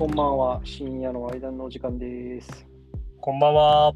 [0.00, 0.60] こんばんは。
[0.64, 2.66] 深夜の間のお時間です。
[3.20, 3.92] こんばんは。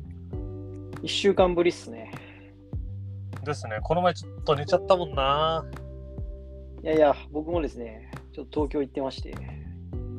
[1.03, 2.13] 一週間ぶりっすね。
[3.43, 3.79] ですね。
[3.83, 5.65] この前ちょっと寝ちゃったもんな。
[6.83, 9.31] いやいや、僕もですね、ちょっと東京行ってまして。
[9.31, 9.33] い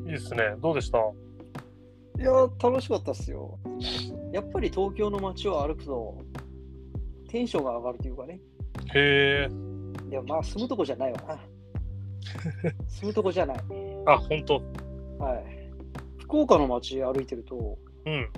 [0.08, 0.56] いですね。
[0.60, 0.98] どうでした？
[0.98, 1.02] い
[2.18, 3.56] や、楽しかったっすよ。
[4.32, 6.18] やっぱり東京の街を歩くと、
[7.28, 8.40] テンションが上がるというかね。
[8.92, 9.48] へえ。
[10.10, 11.38] いや、まあ、住むとこじゃないわな。
[12.90, 13.58] 住むとこじゃない。
[14.04, 14.60] あ、ほんと。
[15.20, 15.55] はい。
[16.26, 18.28] 福岡の街歩いてると、うん。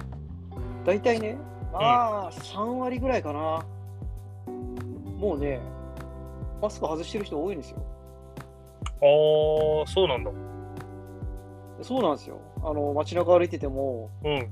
[0.85, 1.39] 大体ね、
[1.73, 3.65] まあ、3割ぐらいかな。
[5.17, 5.59] もうね、
[6.61, 7.79] マスク外してる人多いんですよ。
[8.85, 10.31] ああ、そうなんだ。
[11.81, 12.39] そうなんですよ。
[12.63, 14.51] あの、街中歩いてても、うん。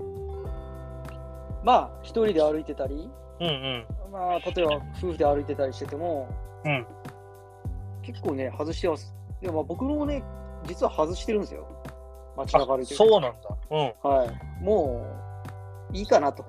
[1.62, 3.86] まあ、一人で歩いてたり、うんうん。
[4.12, 6.26] まあ、例えば夫婦で歩いてたりしてても、
[6.64, 6.86] うん。
[8.00, 9.14] 結構ね、外してます。
[9.42, 10.22] でも、まあ、僕もね、
[10.66, 11.66] 実は外してるんですよ。
[12.36, 12.96] 街あ中歩いてる。
[12.96, 13.56] そうなんだ。
[13.70, 14.10] うん。
[14.10, 14.64] はい。
[14.64, 15.04] も
[15.92, 16.44] う、いいかなと。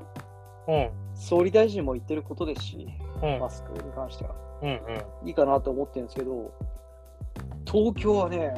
[0.68, 0.90] うん。
[1.16, 2.88] 総理大臣も言ってることですし、
[3.24, 3.40] うん。
[3.40, 4.36] マスクに関しては。
[4.62, 5.28] うんうん。
[5.28, 6.52] いいかなと思ってるんですけど、
[7.66, 8.54] 東京はね、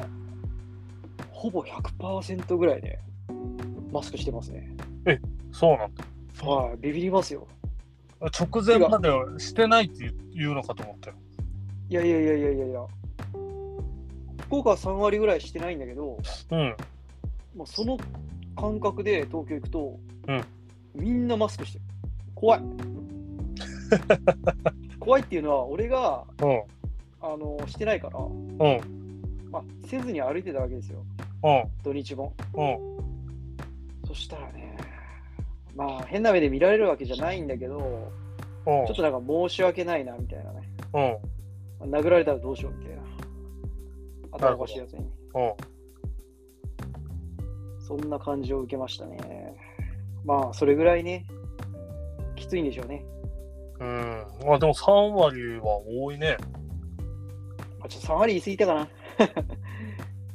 [1.32, 2.98] ほぼ100%ぐらいで、
[3.92, 4.76] マスクしてますね。
[5.52, 6.04] そうなんだ。
[6.46, 7.46] はい、ビビりますよ。
[8.20, 11.16] 直前まではしてないって言うのかと思ったよ。
[11.88, 12.86] いやいやいやいやいやいや。
[14.42, 16.18] 福岡は3割ぐらいしてないんだけど、
[16.50, 16.76] うん。
[17.54, 17.98] もうその
[18.56, 20.44] 感覚で東京行くと、うん
[20.94, 21.84] みんなマスクしてる。
[22.34, 22.62] 怖い。
[24.98, 26.62] 怖いっていうのは、俺がうん。
[27.22, 29.20] あのしてないから、うん。
[29.50, 31.04] まあ、せずに歩いてたわけですよ、
[31.42, 31.64] うん。
[31.82, 32.34] 土日も。
[32.54, 32.78] うん。
[34.06, 34.76] そしたらね、
[35.76, 38.86] まあ、変な目で見られるわけじゃないんだけど、うん。
[38.86, 41.20] ちょっとなんか申し訳ないなみたいなね。
[41.82, 41.90] うん。
[41.90, 43.02] 殴られたらどうしようみたいな。
[44.32, 45.00] 頭おかしいやつに。
[45.34, 45.52] うん。
[47.90, 49.18] そんな感じを受けましたね。
[50.24, 51.26] まあ、それぐらいね、
[52.36, 53.04] きついんでしょうね。
[53.80, 54.24] うん。
[54.46, 56.36] まあでも3割は多いね。
[57.80, 58.88] まあ、ちょっと3割言い過ぎたかな。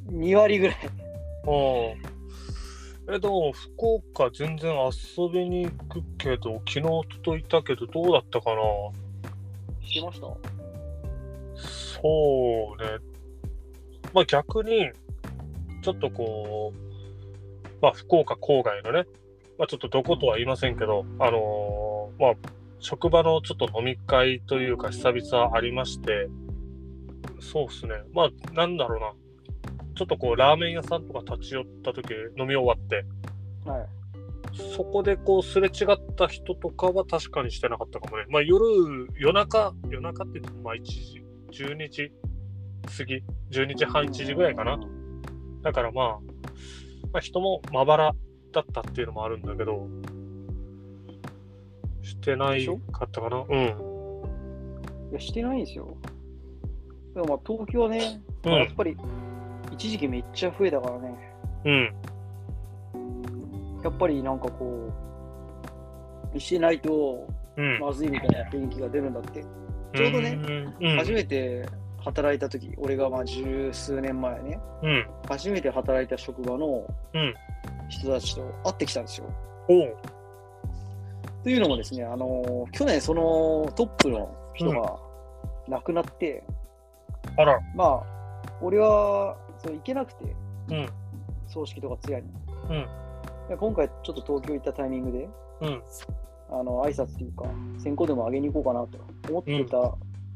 [0.12, 0.78] 2割ぐらい。
[3.08, 3.16] うん。
[3.16, 4.74] え、でも、福岡全然
[5.18, 8.62] 遊びに行くけど、昨日、おとといたけど、どうだったかな？
[9.88, 10.28] してました？
[11.56, 12.90] そうね。
[14.14, 14.92] まあ逆に、
[15.82, 16.85] ちょっとこう、
[17.86, 19.08] まあ福岡郊外のね、
[19.60, 22.34] まあちょっとどことは言いませんけど、あのーまあ
[22.80, 26.28] 職場のちょっと飲み会というか久々ありまして、
[27.40, 27.94] そうですね。
[28.12, 29.14] まあなんだろうな。
[29.96, 33.06] ちょっとこうラーメン屋さんとか立ち寄った時飲み終わって、
[33.70, 33.88] はい。
[34.76, 38.26] そこでこうすれ違った人とかは確かにしてなかったかもね。
[38.30, 38.66] まあ夜、
[39.16, 42.12] 夜中、夜中って言ってもまあ1時、12時
[42.98, 44.80] 過ぎ、12時半、1時ぐらいかな。
[45.62, 46.20] だからまあ、
[47.16, 48.16] まあ人もまばら
[48.52, 49.88] だったっていうのもあるんだけど、
[52.02, 53.38] してないかったかな？
[53.38, 55.10] うん。
[55.12, 55.96] いや、してないんですよ。
[57.14, 58.98] でもまあ、東京はね、うんまあやっぱり、
[59.72, 61.16] 一時期めっちゃ増えたからね、
[61.64, 61.96] うん。
[63.82, 64.92] やっぱりなんかこ
[66.34, 67.80] う、してないとうん。
[67.80, 69.42] まずいみたいな雰囲気が出るんだって。
[69.96, 70.38] ちょうどね
[70.82, 70.98] うん、うん。
[70.98, 71.66] 初めて
[72.06, 75.08] 働いた時俺がまあ十数年前ね、うん。
[75.28, 77.34] 初めて働いた職場のうん。
[77.90, 79.28] 人たちと会ってきたんですよ。
[81.44, 84.98] というのもですね、あのー去年そのトップの人が
[85.68, 86.44] 亡くなって、
[87.38, 87.60] あら。
[87.76, 88.04] まあ、
[88.62, 90.36] 俺はその行けなくて、
[90.70, 90.90] うん。
[91.48, 92.28] 葬式とか通夜に。
[92.70, 92.88] うん。
[93.50, 95.30] で今回ちょっと東京行ったタイミングで、
[95.62, 95.84] うん。
[96.50, 97.46] あの挨拶というか、
[97.78, 98.98] 先行でもあげに行こうかなと
[99.30, 99.78] 思ってた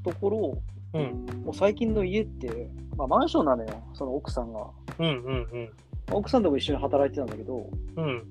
[0.03, 0.57] ところ、
[0.93, 1.25] うん。
[1.43, 4.67] もう最近の家って、まあ、マンションなのよ、その奥さんが。
[4.99, 5.07] うん。
[5.07, 5.69] うん。
[6.11, 8.23] 奥さんとも一緒に働いてたんだけど、うん。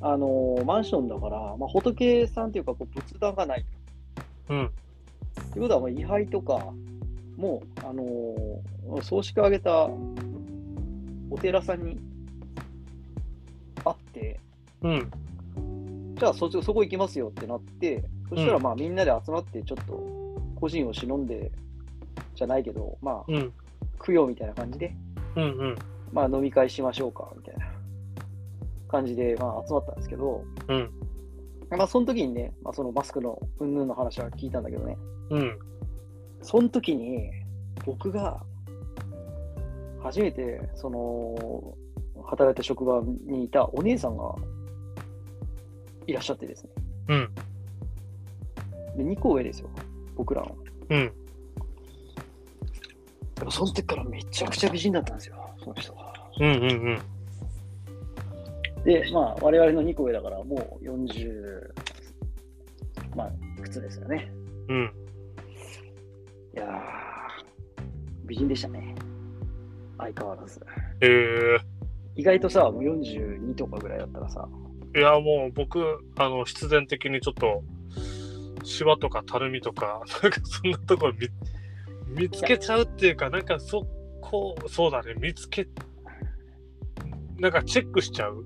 [0.00, 3.64] あのーマンションだから、まあ、仏さんというかこう仏壇がない。
[4.48, 4.70] うん。
[5.52, 6.72] ということは、まあ、位牌とか
[7.36, 9.88] も、あのー葬式を挙げた
[11.30, 12.00] お寺さんに
[13.84, 14.40] あって、
[14.82, 15.10] うん。
[16.14, 20.17] じゃあそそこ行きますよってなって、そしたらまあみんなで集まってちょっと
[20.58, 21.50] 個人を忍んで
[22.34, 23.52] じゃないけど、まあうん。
[24.04, 24.94] 供養みたいな感じで、
[25.36, 25.42] うん。
[25.42, 25.76] うん。
[26.12, 27.66] まあ飲み会しましょうかみたいな
[28.88, 30.90] 感じでまあ集まったんですけど、うん。
[31.70, 34.96] まあその時にね、まあ、そのマスクのうんぬんの話は聞いたんだけどね、
[35.30, 35.58] うん。
[36.42, 37.30] その時に
[37.84, 38.42] 僕が
[40.02, 41.74] 初めてその
[42.24, 44.34] 働いた職場にいたお姉さんが
[46.06, 46.70] いらっしゃってですね。
[47.08, 47.34] うん。
[48.96, 49.70] で、2個上ですよ、
[50.18, 50.56] 僕らの。
[50.90, 51.12] うん。
[53.36, 56.12] でもその時からめちゃくちゃ美人だったんですよ、その人が。
[56.40, 56.98] うんうんうん。
[58.84, 61.70] で、まあ、我々の2個上だから、もう40、
[63.16, 63.32] まあ、
[63.62, 64.30] 靴ですよね。
[64.68, 64.92] うん。
[66.54, 67.86] いやー、
[68.26, 68.94] 美人でしたね。
[69.98, 70.60] 相変わらず。
[71.00, 71.58] え
[72.16, 75.80] 意外とさ、もう42とかぐらいだったらさ、ー、いや、もう僕、
[76.16, 77.62] あの、必然的にちょっと、
[78.64, 81.28] シワとかたるみとか、 なんかそんなところ見
[82.22, 83.86] 見つけちゃうっていうか、なんかそ
[84.20, 85.68] こ、そうだね、見つけ、
[87.38, 88.44] なんかチェックしちゃう。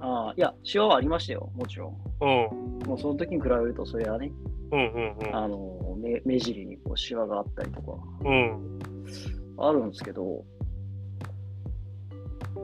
[0.00, 1.96] ああ、いや、シワはありましたよ、もちろん。
[2.20, 2.88] うん。
[2.88, 4.32] もうその時に比べると、それはね、
[4.72, 5.36] うんうんうん。
[5.36, 7.92] あの目目尻にこうシワがあったりとか
[8.24, 8.78] うん。
[9.58, 10.44] あるんですけど、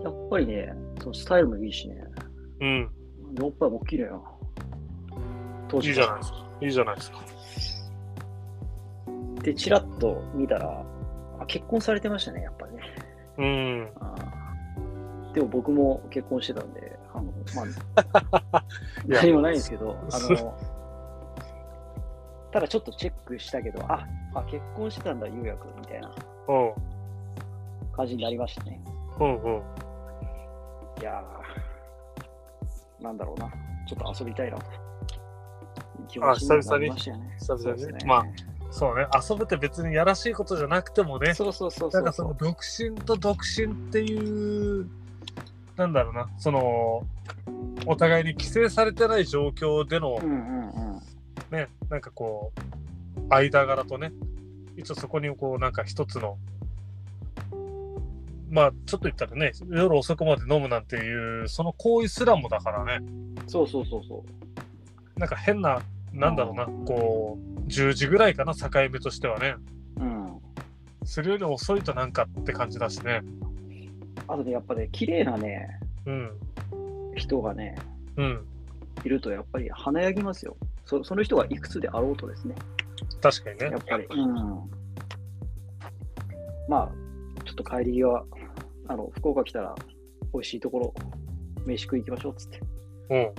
[0.02, 2.02] やっぱりね、そのスタイルもいいしね、
[2.60, 2.90] うん。
[3.42, 4.20] おっぱいも綺麗な。
[5.68, 6.47] 当いいじゃないですか。
[6.60, 7.18] いいじゃないですか。
[9.42, 10.84] で、チラッと見たら、
[11.40, 12.82] あ結婚されてましたね、やっぱりね。
[13.38, 15.32] うん。
[15.32, 17.62] でも僕も結婚してたんで、あの、ま
[18.52, 18.64] あ、
[19.06, 20.54] 何もないんですけど、 あの、
[22.50, 26.10] ただちょっとチェックしたけど、あ、あ結婚してたんだ、ゆうやくんみたいな
[26.48, 26.72] うん。
[27.92, 28.80] 感じになりましたね。
[29.20, 29.62] うんうん。
[31.00, 33.48] いやー、なんだろうな、
[33.86, 34.87] ちょっと遊びたいなと。
[36.08, 36.48] 気あ持ちに。
[36.48, 37.36] な久々にりましたよね。
[37.38, 38.04] 久々に。
[38.04, 38.24] まあ
[38.70, 41.90] そうね、遊ぶって別にやらしいことじゃなくてもね、そうそうそう。
[41.90, 44.86] なんかその独身と独身っていう、
[45.76, 47.06] なんだろうな、その、
[47.86, 51.00] お互いに規制されてない状況でのうんうんうん。
[51.50, 54.12] ね、なんかこう、間柄とね、
[54.76, 56.36] 一応そこにこう、なんか一つの、
[58.50, 63.06] まあ、ちょっと言ったらね、夜遅くまで飲むなんていう、その行為すらもだからね、
[63.46, 64.24] そうそうそうそ
[65.16, 65.20] う。
[65.20, 65.80] なんか変な、
[66.18, 69.54] なんだろうな、こう、10時ぐらいかな、境目としてはね、
[70.00, 70.38] うん。
[71.04, 73.22] するより遅いとなんかって感じだしね。
[74.26, 75.68] あとね、やっぱね、綺麗なね、
[76.06, 76.32] うん、
[77.14, 77.76] 人がね、
[78.16, 78.46] うん、
[79.04, 80.56] いるとやっぱり華やぎますよ。
[80.84, 82.54] そその人がいくつであろうとですね、
[83.20, 83.78] 確かにねや。
[83.78, 84.06] っぱり。
[84.06, 84.36] うん。
[86.68, 86.90] まあ、
[87.44, 88.24] ちょっと帰り際、
[88.88, 89.74] あの、福岡来たら、
[90.32, 90.94] 美味しいところ、
[91.64, 92.60] 飯食い行きましょうっつって。
[93.10, 93.32] うん、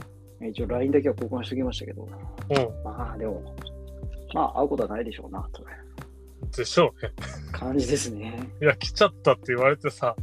[0.47, 3.55] 一応 LINE だけは交換しておきましたけど、うん、まあでも、
[4.33, 5.63] まあ会うことはないでしょうな、と
[6.55, 7.11] でしょうね。
[7.51, 8.39] 感じですね。
[8.61, 10.15] いや、来ちゃったって言われてさ、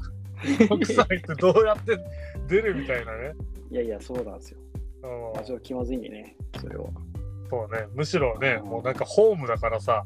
[0.71, 1.99] 奥さんってどうやって
[2.49, 3.35] 出るみたいなね。
[3.71, 4.59] いやいや、そうなんですよ。
[5.03, 6.87] うんまあ、ちょっと気まずいんでね、それは。
[7.49, 10.05] そうね、むしろね、うんもうなんかホームだからさ、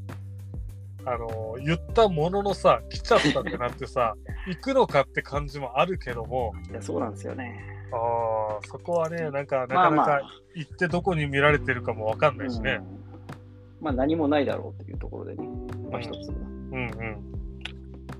[1.07, 4.15] あの言ったもののさ、来ちゃったってなってさ、
[4.47, 7.80] 行くのかって感じもあるけども、いや、そうなんですよね。
[7.93, 10.21] あーそこはね、なんかなかなか
[10.55, 12.81] 行ってどこに見られてるかもわかんないしね。
[12.81, 13.85] うん。
[13.85, 15.49] まあ何もないだろうっていうところでね、
[15.91, 17.17] まあ一つ、うんうん。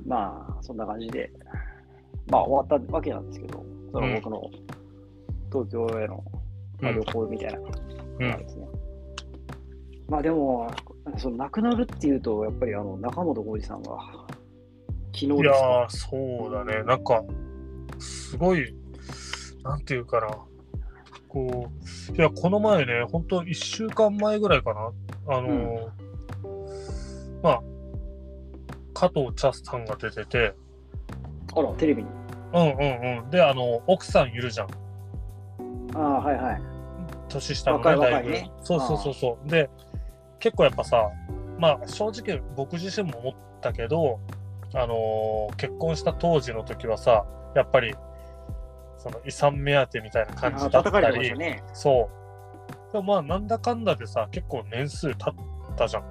[0.07, 1.31] まあそんな感じで、
[2.29, 4.51] まあ終わったわけなんですけど、その僕の
[5.53, 6.25] 東京への、
[6.81, 7.01] まあ、うん。
[7.01, 8.67] 旅行みたいなうんのがですね。
[10.09, 10.71] まあでも、
[11.17, 13.91] その亡くなるっていうと、やっぱりあの中本浩二さんが
[15.13, 15.67] 昨日いですか？
[15.67, 16.83] やー、そうだね。
[16.83, 17.23] なんか、
[17.99, 18.75] すごい、
[19.63, 20.29] なんていうかな。
[21.29, 21.71] こ
[22.13, 24.93] う、いや、この前ね、本当1週間前ぐらいかな。
[25.29, 25.89] あのー
[27.43, 27.63] まあ、
[28.95, 30.55] 加藤茶さんが出てて、
[31.55, 32.09] あら、テレビに。
[32.53, 33.31] うんうんうん。
[33.31, 34.69] で、あの、奥さんいるじゃん。
[35.95, 36.63] ああ、はいはい。
[37.29, 39.49] 年下のね、だいぶそうそうそうそう。
[39.49, 39.71] で、
[40.41, 41.09] 結構やっぱさ、
[41.59, 44.19] まあ正直僕自身も思ったけど、
[44.75, 47.25] あのー結婚した当時の時はさ、
[47.55, 47.95] やっぱり、
[49.01, 51.63] その遺産目当てみたいな感じだったり、たね。
[51.73, 52.11] そ
[52.91, 52.93] う。
[52.93, 56.05] でもまあなんだかんだでさ、結構年数経ったじゃん。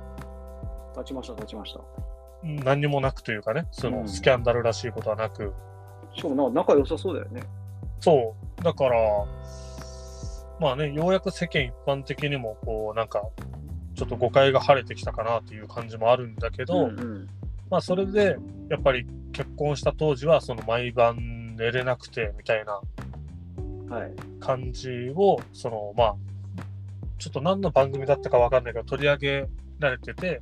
[0.94, 1.82] 立ちました、立ちました。
[2.44, 5.54] 何にもなくというかね、そうのんスキャンダルらしいことはなく。
[6.16, 7.44] しかもなんか仲良さそうだよね。
[8.00, 8.64] そう。
[8.64, 8.96] だから、
[10.60, 13.22] まあね、ようやく世間一般的にも、こう、なんか、
[13.94, 17.28] ちょっと誤解が晴れてきたかなっていう感じもあるんだけど、んん
[17.70, 18.38] まあそれで、
[18.70, 22.82] やっぱり結婚した当時は、その毎晩寝れなくてみたいな
[23.96, 24.12] はい。
[24.40, 26.16] 感じを、その、まあ、
[27.18, 29.48] ちょっと何の番組だったかわかんないけど、取り上げ
[29.80, 30.42] られてて、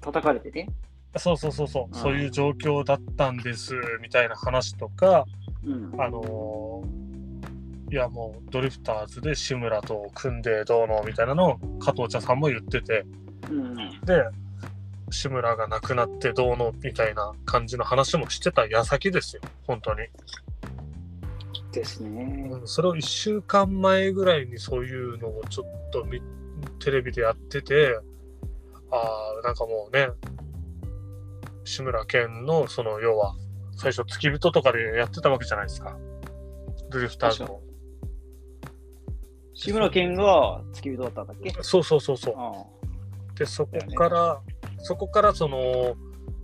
[0.00, 0.68] 叩かれてね？
[1.16, 5.24] そうそうそうそう、んそういう状況だったんです、みたいな話とか、
[5.64, 6.00] うん。
[6.00, 7.04] あのー
[7.92, 13.04] いやもうドリフターズで志村と組んでどうのみたいなのを加藤茶さんも言ってて、
[13.48, 13.76] うん。
[13.76, 14.24] で、
[15.14, 20.08] 志村が亡くなってどうのみたいな感じの話もしてた矢先ですよ、本当に。
[21.72, 22.48] ですね。
[22.50, 26.20] うんそれを1週間前ぐらいにそういうのをちょっと見
[26.80, 27.98] テレビでやってて、
[28.90, 30.08] ああ、なんかもうね、
[31.64, 33.34] 志村けんのその要は
[33.76, 35.96] 最初付き人とかでやってたわけじゃないですか。
[36.90, 37.60] ドリフターズの。
[39.54, 41.54] 志村けんが付き人だったんだっけ？
[41.62, 42.34] そうそうそうそう。
[42.36, 42.52] あ
[43.34, 44.40] で、そこから、
[44.84, 45.96] そこからその、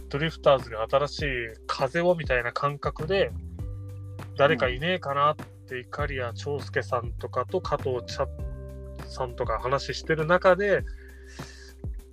[0.08, 1.26] ドリフターズが新しい
[1.66, 3.30] 風をみたいな感覚で、
[4.36, 8.26] 誰かいねえかなって、いかりや長介さんとかと加藤茶
[9.06, 10.82] さんとか話してる中で、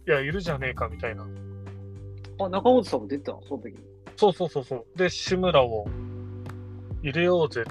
[0.06, 1.26] いや、いるじゃねえかみたいな。
[2.40, 2.46] あ。
[2.46, 3.42] あ、中本さんも出てたの？
[3.48, 3.80] その時に。
[4.18, 4.86] そうそうそうそう。
[4.98, 5.88] で、志村を
[7.02, 7.64] 入れようぜ。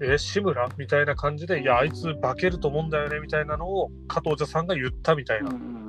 [0.00, 0.66] え、志村？
[0.78, 5.50] みたいな感じで、いや、あいつ化けると思うんだよねみたいなのを加藤茶さんが言ったみたいな。
[5.50, 5.87] うん。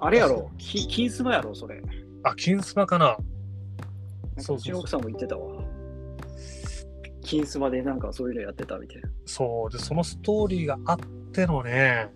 [0.00, 0.50] あれやろ？
[0.58, 1.54] き金スマやろ？
[1.54, 1.82] それ。
[2.22, 3.16] あ、金スマかな
[4.38, 5.62] そうそうそううちの奥さんも言ってたわ。
[7.22, 9.08] 金スマでなんかそういうのやってたみたいな。
[9.26, 9.70] そう。
[9.70, 10.98] で、そのストーリーがあっ
[11.32, 12.08] てのね、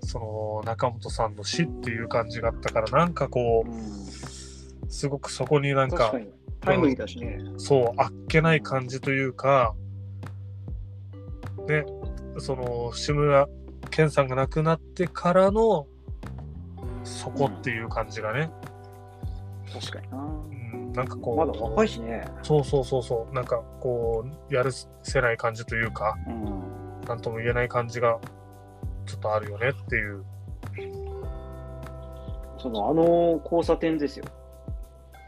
[0.00, 6.28] その中本さんの死っていう感じがあったから、なんかこう、すごくそこになんか確か、に。
[6.60, 7.40] タイムリーだしね。
[7.56, 9.74] そう、あっけない感じというか、
[11.66, 11.84] ね、
[12.38, 13.48] その、志村
[13.90, 15.86] けんさんが亡くなってからの、
[17.04, 18.50] そこっていう感じがね、
[19.72, 20.18] 確かにな。
[20.18, 22.24] うん、なんかこう、まだ若いしね。
[22.42, 24.70] そうそうそうそう、なんかこう、やる
[25.02, 27.06] せない感じというか、うん。
[27.06, 28.18] なんとも言えない感じが、
[29.06, 30.24] ちょっとあるよねっていう。
[32.58, 34.24] その、あの交差点ですよ。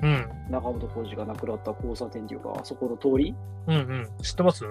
[0.03, 3.35] うん、中本浩二が亡くなった交差点っていうか、あそこの通り？
[3.67, 4.09] うん、うん。
[4.23, 4.65] 知ってます？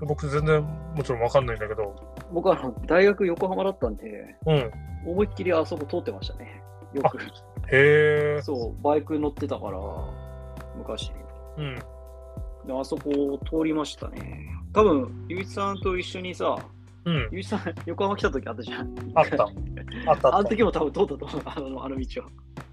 [0.00, 1.94] 僕全然もちろんわかんないんだけど、
[2.32, 4.70] 僕は大学横浜だったんで、うん。
[5.06, 6.62] 思いっきりあそこ通ってましたね。
[6.92, 7.18] よく。
[7.70, 8.42] へえ。
[8.42, 9.78] そう、バイク乗ってたから、
[10.76, 11.12] 昔。
[11.56, 11.74] うん。
[12.66, 14.46] であそこを通りましたね。
[14.72, 16.58] 多分、ゆういちさんと一緒にさ、
[17.04, 17.28] うん。
[17.32, 18.94] ゆういちさん、横浜来た時あったじゃん。
[19.14, 19.44] あった。
[20.06, 22.22] あったあ の時も多分通ったと思う、 あのあの道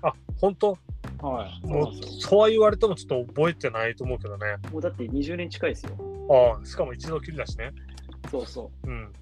[0.02, 0.78] あ、本当？
[1.22, 1.30] は。
[1.30, 1.68] はい。
[1.68, 4.58] もうそうは言われてもちょっと覚えてないと思うけどね。
[4.72, 5.96] もうだって20年近いですよ。
[6.30, 7.72] ああ、しかも一度きりだしね。
[8.30, 9.14] そうそうん。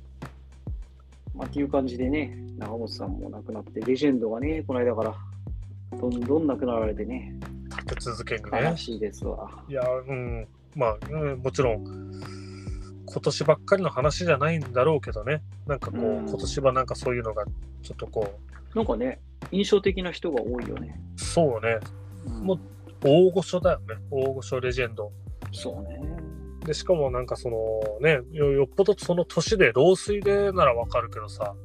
[1.33, 1.37] う。
[1.37, 5.15] まあ、っていう感じでね、長本さんも亡くなって、レジェンドがね、この間から、
[5.99, 7.35] どんどん亡くなられてね、
[7.69, 8.77] 立て続けにね悲。
[8.77, 9.49] しいですわ。
[9.67, 10.47] いや、うん。
[10.75, 11.83] まあ、うん、もちろん、
[13.05, 15.41] 今年ばっかりの話じゃないんだろうけどね。
[15.67, 17.45] なんかこう、うん今年はなんかそういうのが、
[17.81, 18.39] ちょっとこ
[18.73, 19.19] なんかね、
[19.51, 20.99] 印象的な人が多いよね。
[21.15, 21.79] う、そうね、
[22.25, 22.59] うんもう
[23.05, 23.95] 大御所だよね。
[24.09, 25.11] 大御所レジェンド。
[25.51, 26.01] そうね。
[26.65, 27.57] で、しかもなんかその
[28.01, 31.55] ね、よよっぽどその年で老衰でならわかるけどさ、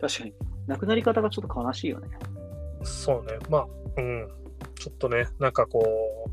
[0.00, 0.34] 確かに。
[0.66, 2.08] 亡くなり方がちょっと悲しいよね。
[2.84, 4.28] そうね、まあ、うん、
[4.76, 6.28] ちょっとね、なんかこ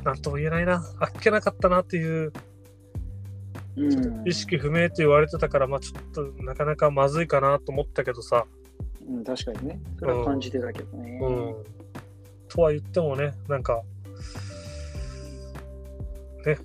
[0.00, 2.32] う、なんとも言えないな、あっけなかったなっていう、
[4.24, 8.46] 意識不明って言われてたから、まあちょっとなかなかまずいかなと思ったけどさ、
[9.08, 9.80] うん、確かにね。
[9.98, 11.18] それは感じてたけどね。
[11.22, 11.54] うん。
[12.48, 13.82] とは言ってもね、なんか、
[16.46, 16.58] ね、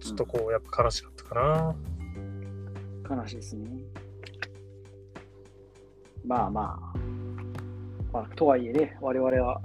[0.00, 1.34] ちょっとこう、やっぱ悲しかったか
[3.08, 3.16] な。
[3.16, 3.68] 悲しいですね。
[6.24, 6.98] まあまあ。
[8.12, 9.60] まあ、とはいえね、我々は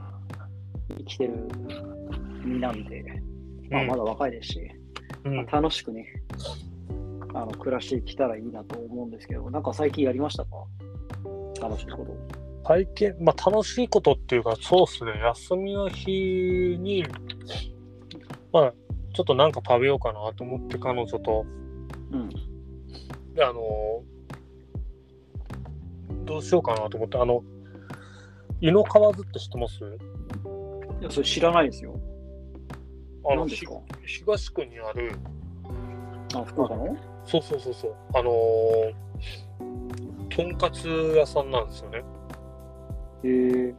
[0.98, 1.48] 生きてる
[2.44, 3.22] 身なんで、
[3.70, 4.72] まあ、うんまだ若いですし、
[5.24, 6.06] うんまあ楽しくね、
[7.34, 10.50] あの暮らしてきたらいいなと思うんですけど、なんか最近やりましたか？
[11.62, 12.18] 楽しいこと。
[12.68, 17.06] 最近、まあ、楽しいことっていうか、そうっすね、休みの日に、
[18.52, 18.74] まあ、
[19.14, 21.46] ちょっとなんか食べようかなと思って、彼女と、
[22.12, 22.30] うん。
[23.34, 24.04] で、あの
[26.26, 27.44] どうしようかなと思って、あの、
[28.62, 29.84] 井の川津って知ってます？
[31.02, 32.00] いや、それ知らないですよ。
[33.30, 35.12] あの、東区にある、
[36.36, 36.96] あ、福岡の？
[37.26, 38.94] そうそうそうそう、あのー
[40.36, 42.04] とんかつ屋さんなんですよね。
[43.24, 43.76] へえ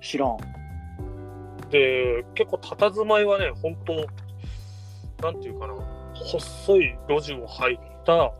[0.00, 0.36] 知らん。
[1.70, 3.92] で、結構佇まいはね、本当
[5.22, 5.74] なんていうかな、
[6.14, 8.32] 細い路地を入った、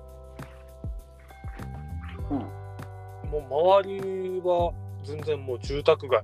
[2.30, 2.38] うん。
[3.30, 4.72] もう周りは
[5.04, 6.22] 全然もう住宅街。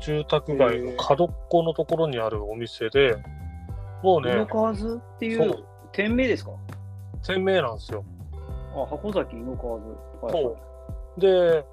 [0.00, 3.16] 住宅街の角っこのところにあるお店で、
[4.02, 6.52] もう井のね、川津っていそうう店名ですか？
[7.26, 8.04] 店名なんですよ。
[8.76, 9.86] あ、箱崎井の川津。
[10.22, 10.56] はいそ
[11.16, 11.20] う。
[11.20, 11.64] で、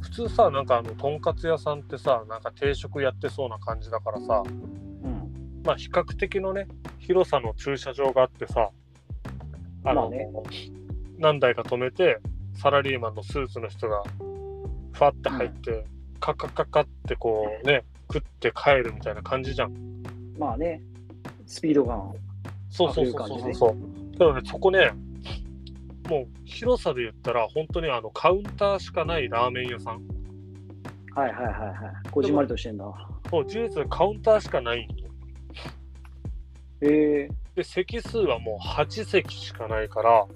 [0.00, 4.85] 普通さ、なんかあの、とんかつ屋さんってさ、なんか定食やってそうな感じだからさ、うん。
[5.66, 6.68] まあ比較的のね、
[7.00, 8.70] 広さの駐車場があってさ、
[9.84, 10.28] あの、まあね
[11.18, 12.20] 何台か止めて、
[12.54, 14.04] サラリーマンのスーツの人が、
[14.92, 15.84] ファって入って、
[16.20, 19.74] カッカッカッカってこうね、食って帰るみたいな感じじゃん。
[20.38, 20.80] まあね、
[21.46, 22.14] スピードガン。
[22.70, 24.12] そうそうそうそうそうそう。
[24.12, 24.92] けどね、そこね、
[26.08, 30.02] もう広さで言ったら、本当にあのカウンターしかないラーメン屋さん。
[31.12, 31.66] はいはいはいは
[32.04, 32.10] い。
[32.10, 32.84] こじんまりとしてんだ。
[32.84, 35.05] もう事実カウンターしかないんよ
[36.82, 40.26] ええで、席数はもう8席しかないから、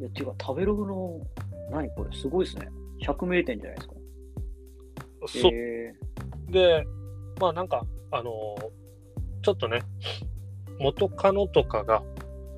[0.00, 1.20] いや、ていうか、食べログの、
[1.70, 2.68] 何これ、すごいですね。
[3.02, 3.94] 100名店じゃないですか。
[5.26, 5.52] そう。
[5.52, 5.94] え
[6.48, 6.86] で、
[7.40, 8.78] まあなんか、あのー
[9.42, 9.82] ちょっとね、
[10.78, 12.02] 元カノとかが、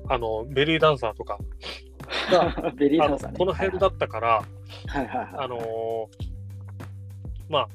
[0.09, 1.37] あのベリーダンサーとか
[2.31, 3.37] が、ー、 ベリーあのダンサーね。
[3.37, 4.27] この辺だったから、
[4.87, 5.29] はいはいはい。
[5.37, 6.07] あのー
[7.49, 7.67] まあ、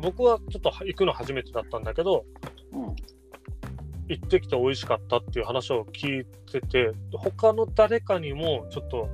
[0.00, 2.24] 僕はちょっと行くの初めてだったんだけど、
[2.72, 2.96] うん。
[4.08, 9.08] 行ってきて美味しかったっていう話を聞いてて、他の誰かにもちょっと、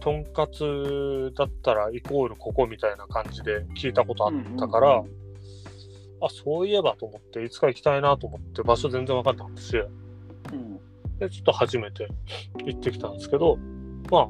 [0.00, 5.26] とんかつだったらイコールここみたいな感じで聞いたことあったから、うん
[6.20, 10.80] あ、そういえばと思って、いつか行きたいなと思って、場所全然分かんなかったし、うん。
[11.18, 12.08] で、ちょっと初めて
[12.64, 13.58] 行ってきたんですけど、
[14.10, 14.26] まあ、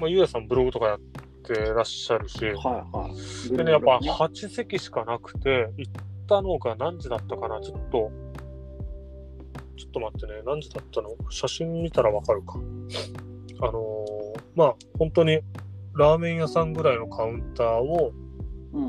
[0.00, 1.00] まあ、ゆうやさんブログとかやっ
[1.42, 3.10] てらっしゃるし、はいは
[3.52, 3.56] い。
[3.56, 5.92] でね、やっぱね8席しかなくて、行っ
[6.28, 8.10] たのが何時だったかな、ちょっと、
[9.76, 11.10] ちょっと待ってね、何時だったの？
[11.30, 12.54] 写真見たらわかるか。
[13.60, 15.40] あのーまあ、本当に
[15.94, 18.12] ラーメン屋さんぐらいのカウンターを、
[18.72, 18.82] うん。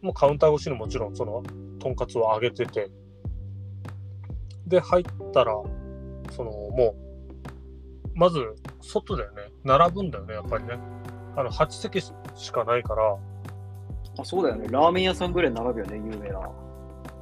[0.00, 1.42] もうカウンター越しにもちろんその、
[1.78, 2.90] とんかつを揚げてて、
[4.66, 5.54] で、入ったら、
[6.30, 6.96] その、も
[8.14, 8.40] う、まず、
[8.80, 9.42] 外だよね。
[9.64, 10.78] 並ぶんだよね、やっぱりね。
[11.36, 12.12] あの、8席し
[12.52, 13.16] かないから、
[14.18, 14.66] あ、そうだよね。
[14.70, 16.50] ラーメン屋さんぐらい並ぶよね、有名な。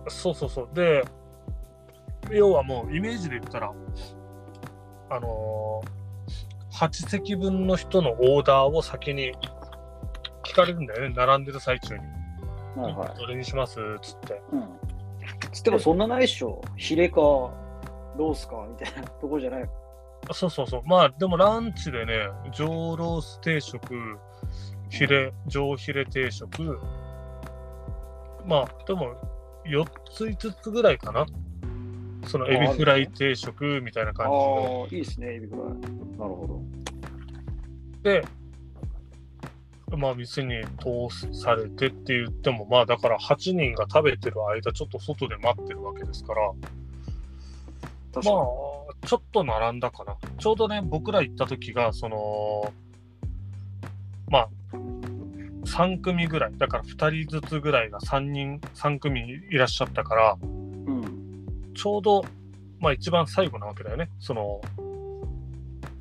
[0.08, 0.68] そうそうそう。
[0.74, 1.04] で、
[2.30, 3.72] 要はもうイメージで言ったら、
[5.10, 9.32] あのー、8席分の人のオーダーを先に
[10.44, 12.00] 聞かれるんだよね、並んでる最中に。
[12.76, 13.18] はいはい。
[13.18, 13.78] どれにします？
[14.02, 14.42] つって。
[14.52, 14.68] うん。
[15.52, 16.60] つってもそんなないっしょ。
[16.76, 19.70] ヒレか、ロースか、みたいなとこじゃない。
[20.32, 20.82] そうそうそう。
[20.86, 22.14] まあ、でもランチでね、
[22.52, 24.18] 上ロース定食、
[24.90, 26.80] ヒレ、上ヒレ定食、
[28.46, 29.14] まあ、でも、
[29.66, 31.26] 4つ5つぐらいかな。
[32.26, 34.86] そのエビフライ定食みたいなあ感じの。
[34.90, 35.64] あ、いいですね、エビフライ。
[35.64, 36.74] なるほど。
[38.02, 38.24] で、
[39.96, 46.52] まあ、店に通されてって言っても、まあ、だから8人が食べてる間、ちょっと外で待ってるわけですから。
[48.14, 50.16] まあ、ちょっと並んだかな。
[50.38, 52.72] ちょうどね、僕ら行った時が、その、
[54.28, 54.48] まあ、
[55.74, 61.46] 3組ぐらい、だから2人ずつぐらいが3人、3組いらっしゃったから、うん。
[61.74, 62.24] ちょうど、
[62.78, 64.08] まあ一番最後なわけだよね。
[64.20, 64.60] その、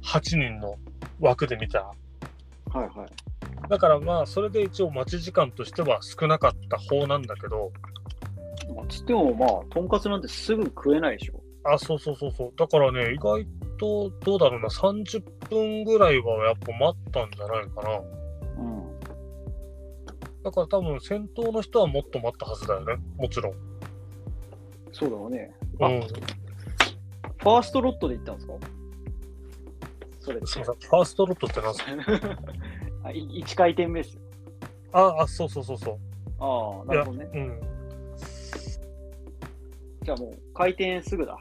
[0.04, 0.76] 8人の
[1.20, 1.86] 枠で見たら。
[1.86, 3.70] はいはい。
[3.70, 7.72] だからまあ、それで一応待ち時間としては少なかった方なんだけど、
[8.76, 11.42] まあ、つってもまあ、とんかつなんてすぐ食えないでしょ。
[11.64, 12.54] あ、そうそうそうそう。
[12.58, 13.44] だからね、意外
[13.80, 18.23] と、どうだろうな、30分ぐらいはやっぱ待ったんじゃないかな。
[20.44, 20.52] うん。
[20.52, 22.96] だから多分先頭の人はもっと待ったはずだよね。
[23.18, 23.54] もちろん。
[24.92, 25.54] そうだろうね。
[25.82, 26.02] あうん。
[26.02, 28.54] ファーストロットで行ったんですか？
[30.20, 30.90] それすみません。
[30.90, 31.84] ファーストロットって何す
[32.30, 32.40] か？
[33.06, 34.22] あい1回転目ですよ。
[34.94, 36.00] あ、あ、そうそうそうそ
[36.40, 37.30] ああ、なるほどね。
[37.34, 37.38] う。
[37.38, 37.60] うん。
[40.04, 41.38] じゃあもう回転すぐだ。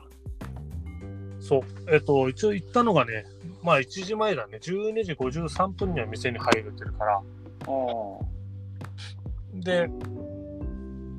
[1.40, 1.62] そう。
[1.92, 3.24] えっと、一応行ったのがね、
[3.62, 4.58] まあ1時前だね。
[4.62, 7.16] 12時53分には店に入れてるから。
[7.16, 7.22] ああ。
[9.54, 9.88] で、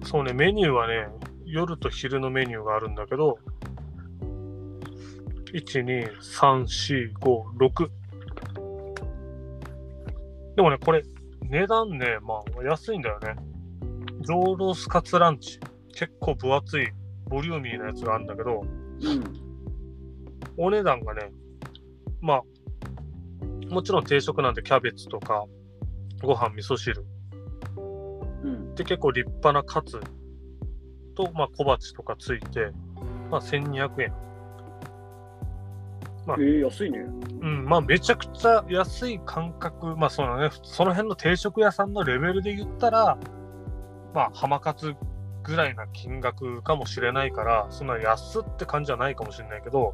[0.05, 1.07] そうね、メニューはね、
[1.45, 3.37] 夜と昼のメニューがあるんだけど、
[5.53, 7.89] 1、2、3、4、5、6。
[10.55, 11.03] でもね、これ、
[11.43, 13.35] 値段ね、まあ安いんだよね。
[14.21, 15.59] 上ロースカツランチ。
[15.95, 16.87] 結構分厚い、
[17.27, 19.23] ボリューミーなやつがあるんだけど、うん。
[20.57, 21.31] お値段がね、
[22.21, 22.41] まあ、
[23.69, 25.45] もちろん定食なんでキャベツとか、
[26.21, 27.05] ご飯、味噌汁。
[28.43, 28.75] うん。
[28.75, 29.99] で、結構立派なカツ
[31.15, 32.71] と、まあ、小鉢とかついて、
[33.29, 34.13] まあ、1200円。
[36.25, 36.99] まあえー、安いね。
[37.41, 43.17] うん、まあ、めちゃくちゃ安い感覚、まあ、そのね、その辺の定食屋さんのレベルで言ったら、
[44.13, 44.93] まあ、浜カツ
[45.43, 49.93] ぐらいな金額かもしれないから、そんな安って感じじゃないかもしれないけど、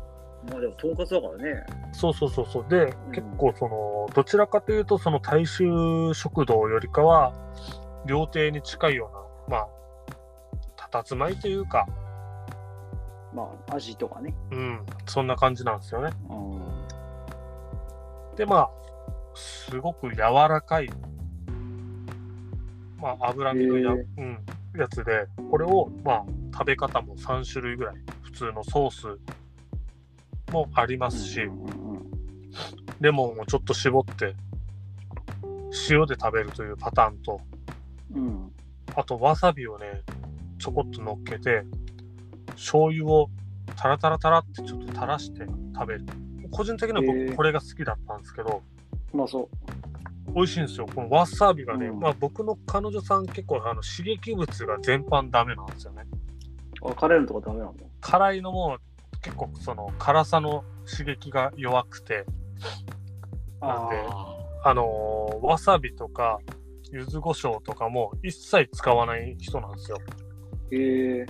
[0.49, 1.65] まあでも、とんかつだからね。
[1.91, 2.65] そうそうそうそう。
[2.69, 7.33] で、うん結構その、どちらかというと、その大衆食堂よりかは、
[8.05, 9.09] 料亭に近いよ
[9.47, 9.69] うな、まあ、
[10.91, 11.88] 佇まいというか、
[13.33, 14.33] まあ、味とかね。
[14.51, 16.12] うん、そんな感じなんですよね。
[16.29, 16.33] う
[18.33, 18.35] ん。
[18.35, 18.69] で、まあ、
[19.35, 20.89] すごく柔らかい、
[22.97, 24.39] まあ、脂身のや,、へうん、
[24.77, 31.41] やつで、これを、まあ、食べ方も3種類ぐらい、普通のソースもありますし、
[32.99, 34.35] レモンをちょっと絞って
[35.89, 37.39] 塩で食べるというパターンと、
[38.15, 38.52] うん。
[38.95, 40.04] あとわさびをね、
[40.58, 41.63] ちょこっと乗っけて、
[42.52, 43.30] 醤油を
[43.76, 46.06] タラタラタラってちょっと垂らして食べる。
[46.52, 48.62] 個人的には僕これが好きだったんですけど、
[49.13, 49.48] まあそ
[50.36, 50.88] 美味しいんですよ。
[50.93, 56.04] このわさびがね、うんまあ僕の彼女さん結構あの刺激物が全般ダメなんですよね。
[56.82, 56.91] う。
[56.91, 58.78] あ、辛いのとかダメなの辛いのも
[59.22, 62.26] 結構その辛さの刺激が弱くて、
[63.62, 66.39] なんでああのーわさびとか
[66.91, 69.97] 柚子胡椒とかも一切使わない人なんですよ。
[70.71, 71.25] ーへえ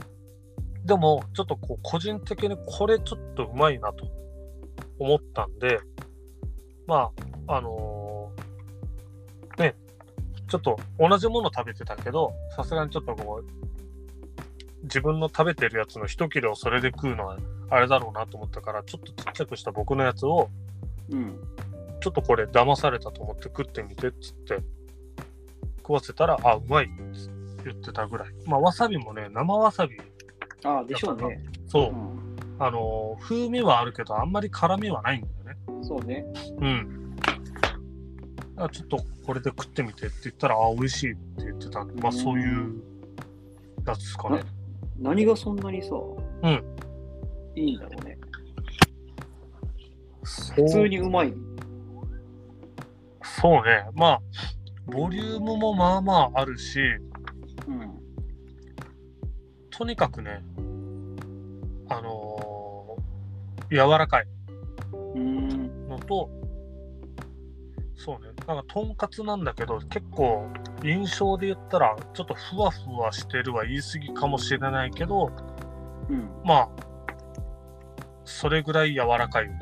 [0.85, 4.07] でも、ちょっとこう、個人的にこれちょっとうまいなと
[4.97, 5.79] 思ったんで、
[6.87, 7.11] ま
[7.47, 9.75] あ、あのーね、
[10.47, 17.37] ちょっと同じもの食べてたけど、さすがにちょっとこう、自分の食べてるやつの一切れをそれで食うのは
[17.69, 20.49] あれだろうなと思ったから、ちょっとちっちゃくした僕のやつを、
[21.11, 21.37] うん。
[22.01, 24.59] ちょっとこれ騙されたと思って食ってみてっつって、
[25.89, 26.93] 食わせたら、あ、うまいって
[27.65, 28.27] 言ってたぐらい。
[28.45, 29.97] まあ、わさびもね、生わさび、
[30.63, 31.43] ああ、でしょうね。
[31.65, 32.35] そうう、ん。
[32.59, 35.57] あのー風味はあるけど、あんまり辛みはないんだよね。
[35.81, 36.23] そうね。
[36.59, 37.15] うん。
[37.15, 37.33] だか
[38.57, 42.83] らちょっとこれで食ってみてって言ったら、あ、美味しいって言ってたんで、まあそういう
[43.87, 44.41] やつですかね。
[44.99, 45.95] 何がそんなにさ、
[46.43, 46.63] うん。
[47.55, 48.17] いいんだろうね。
[50.21, 51.33] 普普通にうまい。
[53.23, 53.87] そうね。
[53.95, 54.21] まあ、
[54.89, 56.79] ボリュームもまあまああるし、
[57.67, 57.99] うん。
[59.69, 60.43] とにかくね、
[61.89, 62.39] あのー
[63.71, 64.27] 柔らかい。
[65.15, 66.29] のと、
[67.95, 70.47] そうね、なんかとんかつなんだけど、結構
[70.83, 75.31] 印象で言ったら、ちょっとふわふわしてるは言い過ぎかもしれないけど、
[76.09, 76.29] うん。
[76.43, 76.69] まあ、
[78.25, 79.59] それぐらい柔らかいよね。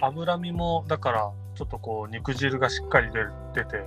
[0.00, 3.08] 脂身も、だから、ちょっとこう、肉汁がしっかり
[3.54, 3.82] 出て、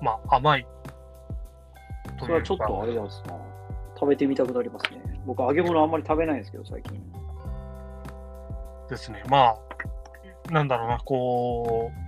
[0.00, 0.66] まあ、甘い。
[2.20, 3.34] それはちょっとあれだすな。
[3.98, 5.02] 食べてみたくなりますね。
[5.26, 7.02] 僕、揚げ物あんまり食べないんですけど、最近。
[8.88, 9.24] ですね。
[9.28, 9.56] ま
[10.48, 12.06] あ、なんだろうな、こう、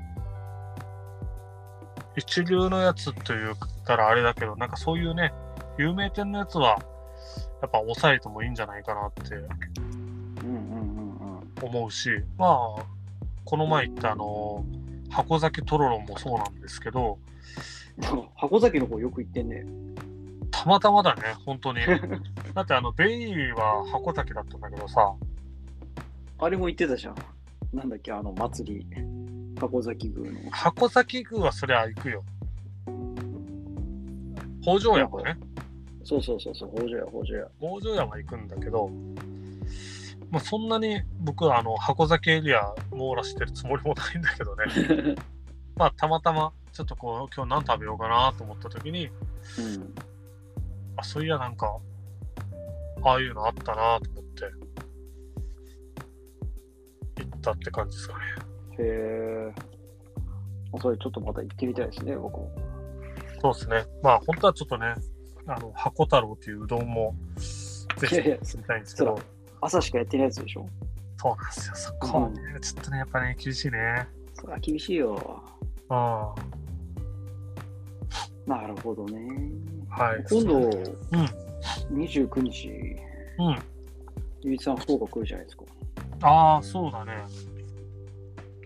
[2.16, 5.32] 一流のやつと言ったらあれだけど、なんかそういうね、
[5.78, 6.78] 有名店のやつは、
[7.60, 9.46] やっぱ抑えてもいいんじゃないかなってうん
[10.42, 11.68] うんうんうん。
[11.68, 12.46] 思うし、ま
[12.78, 12.97] あ、
[13.48, 14.62] この前言ったあの、
[15.08, 17.18] 箱崎とろろもそうなんですけど、
[18.36, 19.64] 箱崎の方よく行ってんね。
[20.50, 21.78] たまたまだね、本当に。
[22.52, 25.14] だってあの、ベイは箱崎だったんだけどさ、
[26.40, 27.14] あれも行ってたじゃん。
[27.72, 28.86] なんだっけ、あの祭り。
[29.58, 30.50] 箱崎宮の。
[30.50, 32.22] 箱崎宮はそりゃ行くよ。
[34.60, 35.38] 北条屋もね、
[36.04, 37.48] そうそうそうそう、北条屋、北条屋。
[37.58, 38.90] 北条屋は行くんだけど、
[40.30, 45.16] まあ、そんなに僕はあの箱崎エリア網羅してるつもりもないんだけどね。
[45.76, 49.12] まあ、たまたま、ちょっとこう、今日何食べようかなと思った時に、うん。
[50.96, 51.78] あ、そういやなんか、
[53.04, 54.44] ああいうのあったなと思って、
[57.22, 58.20] 行ったって感じですかね。
[58.78, 59.54] へえ。
[60.80, 62.50] それちょっとまた行ってみたいですね、僕も。
[63.40, 63.86] そうですね。
[64.02, 64.94] まあ、本当はちょっとね、
[65.46, 67.14] あの、箱太郎っていううどんも、
[67.96, 69.18] ぜひいやいや住みたいんですけど、
[69.60, 70.68] 朝しかやってないやつでしょ？
[71.20, 71.74] そうなんですよ。
[71.74, 74.06] そこはね、ちょっとね、やっぱね、厳しいね。
[74.34, 75.42] それは厳しいよ。
[75.90, 75.96] うん。
[75.96, 76.34] は
[78.46, 79.18] なるほどね。
[79.20, 80.24] い。
[80.30, 80.70] 今度、うん。
[81.98, 82.68] 29日、
[83.38, 83.58] うん。
[84.42, 85.64] ゆういちさん福岡来るじゃないですか。
[86.22, 87.12] ああ、そうだね。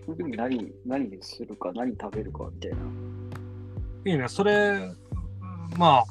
[0.05, 2.77] その時に何、何するか、何食べるかみたいな。
[4.11, 4.27] いいね。
[4.27, 4.91] それ、
[5.77, 6.03] まあ、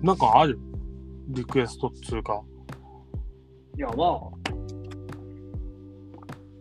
[0.00, 0.58] なんかある？
[1.28, 2.42] リクエストっつうか。
[3.80, 4.20] いや、まあ、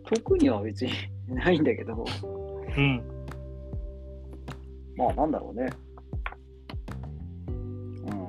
[0.05, 0.93] 特には別に
[1.27, 3.03] ないんだけど、うん。
[4.95, 5.69] まあ、なんだろうね。
[7.49, 8.27] うん。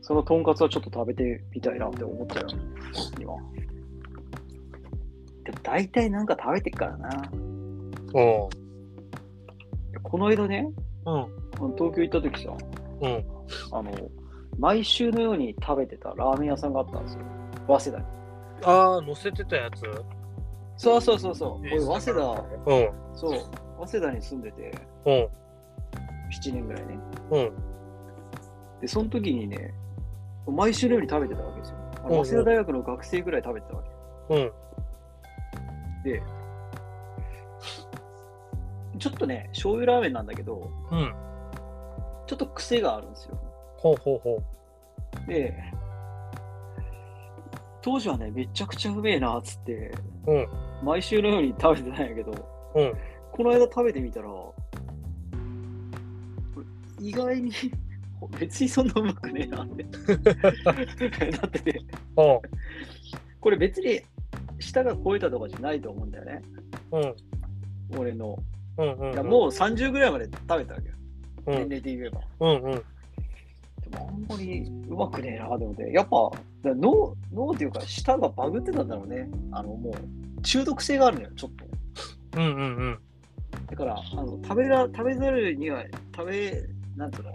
[0.00, 2.46] そのとんかつはちょっと食べてみたいなって思っちゃう、
[3.20, 3.36] 今。
[5.44, 7.30] でも大体なんか食べてっからな。
[8.14, 8.48] おう。
[10.02, 10.72] この間ね、
[11.04, 11.74] うん。
[11.76, 12.56] 東京行った時さ、
[13.02, 13.22] うん。
[13.70, 13.92] あの、
[14.58, 17.20] 毎週のように食べてたラーメン屋さんがあったんですよ。
[17.66, 18.04] 早稲田に。
[18.64, 19.82] ああ、乗せてたやつ
[20.76, 21.60] そうそうそうそう。
[21.60, 22.90] 俺、早稲田、うん。
[23.14, 23.40] そう、
[23.86, 24.72] 早稲田に住んでて、
[25.06, 25.12] うん。
[25.12, 25.28] 7
[26.54, 26.98] 年ぐらいね。
[27.30, 27.52] うん。
[28.80, 29.72] で、その時にね、
[30.46, 31.76] 毎週のように食べてたわけですよ。
[32.08, 33.82] 早稲田大学の学生ぐらい食べてたわ
[34.30, 34.52] うん。
[36.04, 36.10] け。
[36.12, 36.22] で、
[38.98, 41.14] ちょっとね、醤油ラーメンなんだけど、うん。
[42.26, 43.38] ちょっと癖があるんですよ。
[43.84, 44.42] ほうほうほ
[45.28, 45.54] で、
[47.82, 49.92] 当時はね、めちゃくちゃうめえなっつって、
[50.26, 50.32] う。
[50.32, 50.48] うん。
[50.82, 52.30] 毎週のように食べてたんやけど、
[52.74, 52.94] うん。
[53.30, 54.28] この間食べてみたら、
[56.98, 57.52] 意外に
[58.40, 59.84] 別にそんなうまくねえなって。
[60.32, 61.80] だってね、
[62.16, 62.40] うん。
[63.38, 64.00] これ別に
[64.60, 66.42] 舌が超えたとかじゃないと思うんだよね。
[66.90, 67.14] うん。
[67.98, 68.38] 俺の。
[68.78, 68.92] うん。
[68.92, 69.12] うん。
[69.12, 70.94] いやもう30ぐらいまで食べたわけよ。
[71.48, 71.54] うん。
[71.54, 72.22] 年齢で言えば。
[72.40, 72.62] うん。
[72.62, 72.84] うん。
[73.96, 75.90] あんまりうまくねえなと思って。
[75.92, 76.30] やっぱ
[76.62, 79.28] だ脳、脳っていうか舌がバグってたんだろうね。
[79.52, 81.64] あのもう中毒性があるのよ、ちょっと。
[82.38, 82.46] うん。
[82.46, 82.76] うん。
[82.76, 82.98] うん。
[83.66, 86.62] だから、あの食べら食べざるには、食べ、
[86.96, 87.32] なんつうの？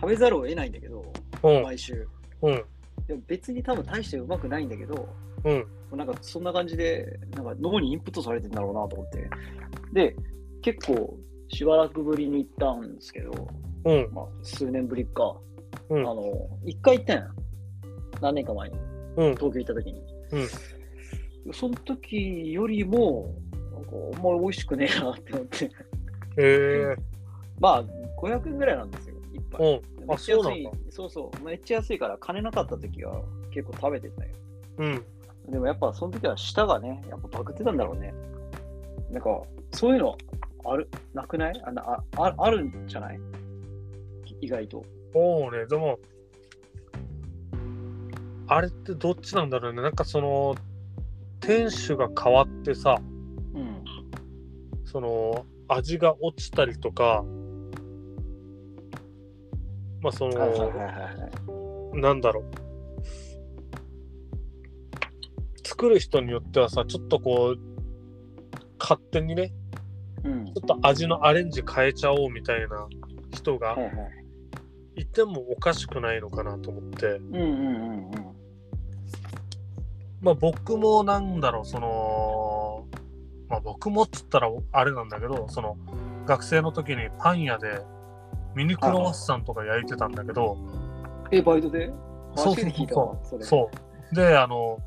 [0.00, 1.04] 食べざるを得ないんだけど、
[1.42, 1.62] うん。
[1.62, 2.08] 毎週。
[2.42, 2.64] うん。
[3.06, 5.08] でも別に多分大してうまくないんだけど、
[5.44, 5.66] うん。
[5.96, 9.28] なんかそんな感じで、なんか脳にインプットされてんだろうなと思って。
[9.92, 10.16] で、
[10.62, 13.32] 結構しばらくぶりに行ったんですけど、
[13.84, 14.08] うん。
[14.12, 15.36] まあ、数年ぶりか。
[15.90, 17.28] うんあの、一回行ったんや。
[18.20, 18.76] 何年か前に、
[19.16, 19.34] うん。
[19.34, 20.02] 東京行った時に。
[21.52, 23.34] その時よりも、
[23.72, 25.64] なんかあんまり美味しくねえなって思って。
[25.66, 25.70] へ
[26.38, 26.96] え。
[27.60, 27.84] まあ、
[28.20, 29.82] 500円ぐらいなんですよ、一杯。
[30.08, 30.18] うん。
[30.18, 30.70] そうなんだ。
[30.90, 33.20] そうそう、めっちゃ安いから、金なかった時は
[33.50, 34.30] 結構食べてたよ。
[34.78, 35.04] うん。
[35.50, 38.14] でもやっぱその時は舌がね、やっぱバグってたんだろうね。
[39.10, 39.42] なんか、
[39.72, 40.16] そういうの
[40.64, 41.62] ある、なくない？
[41.66, 43.20] あああるんじゃない？
[44.44, 44.84] 意外と。
[45.12, 45.98] そうね、でも、
[48.46, 49.82] あれってどっちなんだろうね。
[49.82, 50.54] なんかその、
[51.40, 53.00] 店主が変わってさ、
[53.54, 53.84] うん。
[54.84, 57.24] その、味が落ちたりとか、
[60.02, 62.00] まあその、はいはいはいはいはい。
[62.00, 62.44] なんだろう。
[65.66, 67.58] 作る人によってはさ、ちょっとこう、
[68.78, 69.52] 勝手にね、
[70.24, 70.44] うん。
[70.46, 72.86] ちょっと味のアレンジ変えちゃおうみたいな
[73.32, 74.23] 人がはいはい。
[74.96, 77.06] いてもおかしくないのかなと思って。
[77.06, 77.50] うんうんうんう
[77.96, 78.10] ん。
[80.20, 82.86] まあ僕もなんだろう、その、
[83.48, 85.76] まあ僕もっつったらあれなんだけど、その
[86.26, 87.82] 学生の時にパン屋で
[88.54, 90.56] ミニクロワッサンとか焼いてたんだけど、
[91.30, 91.92] え、バイトで？
[92.36, 93.44] そう初めて聞いたわそれ。
[93.44, 93.70] そ
[94.12, 94.14] う。
[94.14, 94.78] で、あの、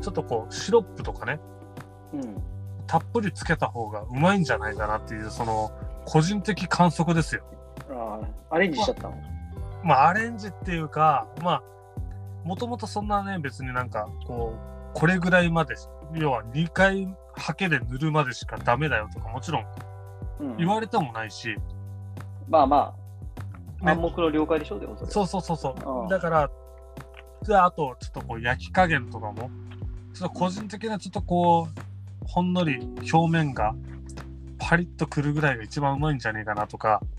[0.00, 1.40] ちょっとこう、シロップとかね、
[2.12, 2.42] うん。
[2.86, 5.70] たっぷりつけた方がうまいんじゃないかなっていう、その、
[6.06, 7.42] 個人的観測ですよ。
[8.22, 9.16] ああ、アレンジしちゃったの？
[9.84, 11.62] まあ、アレンジっていうか、まあ、
[12.44, 14.54] もともとそんなね、別になんか、こ
[14.94, 15.74] う、これぐらいまで、
[16.14, 19.66] 要は2回ハケで塗るまでしかダメだよとか、もちろん
[20.40, 21.56] うん、言われてもないし、
[22.48, 22.94] まあま
[23.82, 23.92] あ、ね。
[23.92, 26.06] 暗黙の了解でしょ、でもそうそうそうそああ。
[26.06, 26.08] う。
[26.08, 26.50] だから、
[27.46, 29.50] で、あと、ちょっとこう、焼き加減とかも、
[30.14, 31.80] ちょっと個人的な、ちょっとこう、
[32.26, 32.78] ほんのり
[33.12, 33.74] 表面が
[34.58, 37.17] パリッとくるぐらいが一番うまいんじゃねえかなとかうん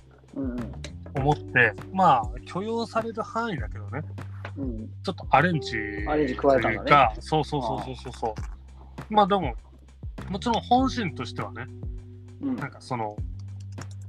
[1.15, 4.01] 思って、まあ、許容される範囲だけどね、
[4.57, 4.63] うん。
[4.63, 4.89] うん。
[5.03, 8.35] ちょっとアレンジアレンジ加えたんだねそうそうそうそうそうそ
[9.09, 9.13] う。
[9.13, 9.53] まあでも、
[10.29, 11.65] もちろん本心としてはね、
[12.41, 13.15] うんなんかその、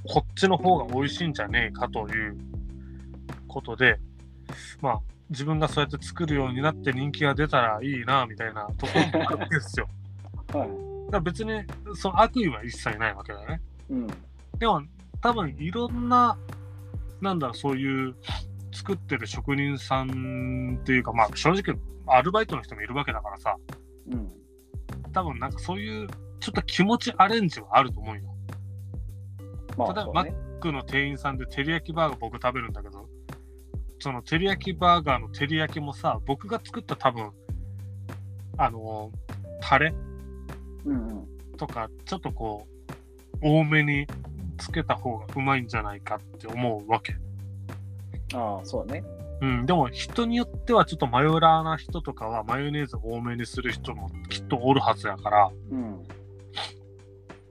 [0.07, 2.37] こっちの方が美味しいんじゃねえかという
[3.49, 3.99] ことで、
[4.81, 9.89] まあ、自分がそうやって作るようになって人気が出たらいいな、みたいなところなんですよ。
[10.53, 10.69] はい。
[10.69, 10.73] だか
[11.13, 11.63] ら別に、
[11.95, 13.61] その悪意は一切ないわけだね。
[13.89, 14.07] うん。
[14.59, 14.83] でも、
[15.23, 16.39] 多分いろんな、
[17.21, 18.15] なんだろう、そういう
[18.73, 23.57] 作ってる職人さんっていうか、まあ正直、アルバイトの人もいるわけだからさ、
[24.11, 24.31] うん。
[25.13, 26.09] 多分なんかそういう、
[26.41, 28.23] ちょっと気持ちアレンジはあると思うよ。
[29.77, 30.23] まあ、ただそうね。
[30.23, 33.09] マックの店員さんで照り焼きバーガー僕食べるんだけど、
[33.99, 37.31] その照り焼きバーガーの照り焼きもさ、僕が作った多分、
[38.57, 39.31] あのー
[39.63, 39.95] タレ
[40.87, 41.27] うんうん。
[41.59, 44.07] とか、ちょっとこう、多めに
[44.61, 47.15] つけた方がうまいんじゃないかって思うわけ。
[48.35, 49.03] ああ、そうね。
[49.41, 56.03] うん、でも人によってはちょっとマヨラーな人とかはマヨネーズ多めにする人もきっとおるはずやから、うん。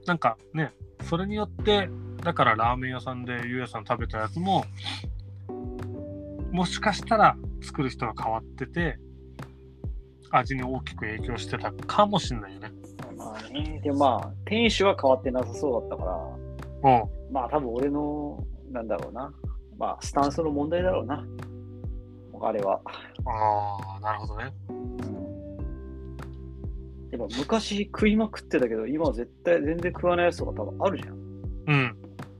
[0.06, 1.90] なんかね、それによって、
[2.22, 4.64] だからラーメン屋さんでゆうやさん食べたやつも、
[6.52, 8.98] もしかしたら作る人が変わってて、
[10.30, 12.70] 味に大きく影響してたかもしんないよね。
[13.16, 13.80] まあね。
[13.82, 16.39] でもまあ、店主は変わってなさそうだったから、
[16.82, 17.32] うん。
[17.32, 19.32] まあ多分俺の、なんだろうな。
[19.78, 21.24] まあ、スタンスの問題だろうな。
[22.42, 22.80] あれは。
[23.24, 24.52] ああ、なるほどね。
[27.10, 31.14] でも昔食いまくってたけど、今は絶対全然食わないやつとか多分あるじゃん。
[31.14, 31.96] うん。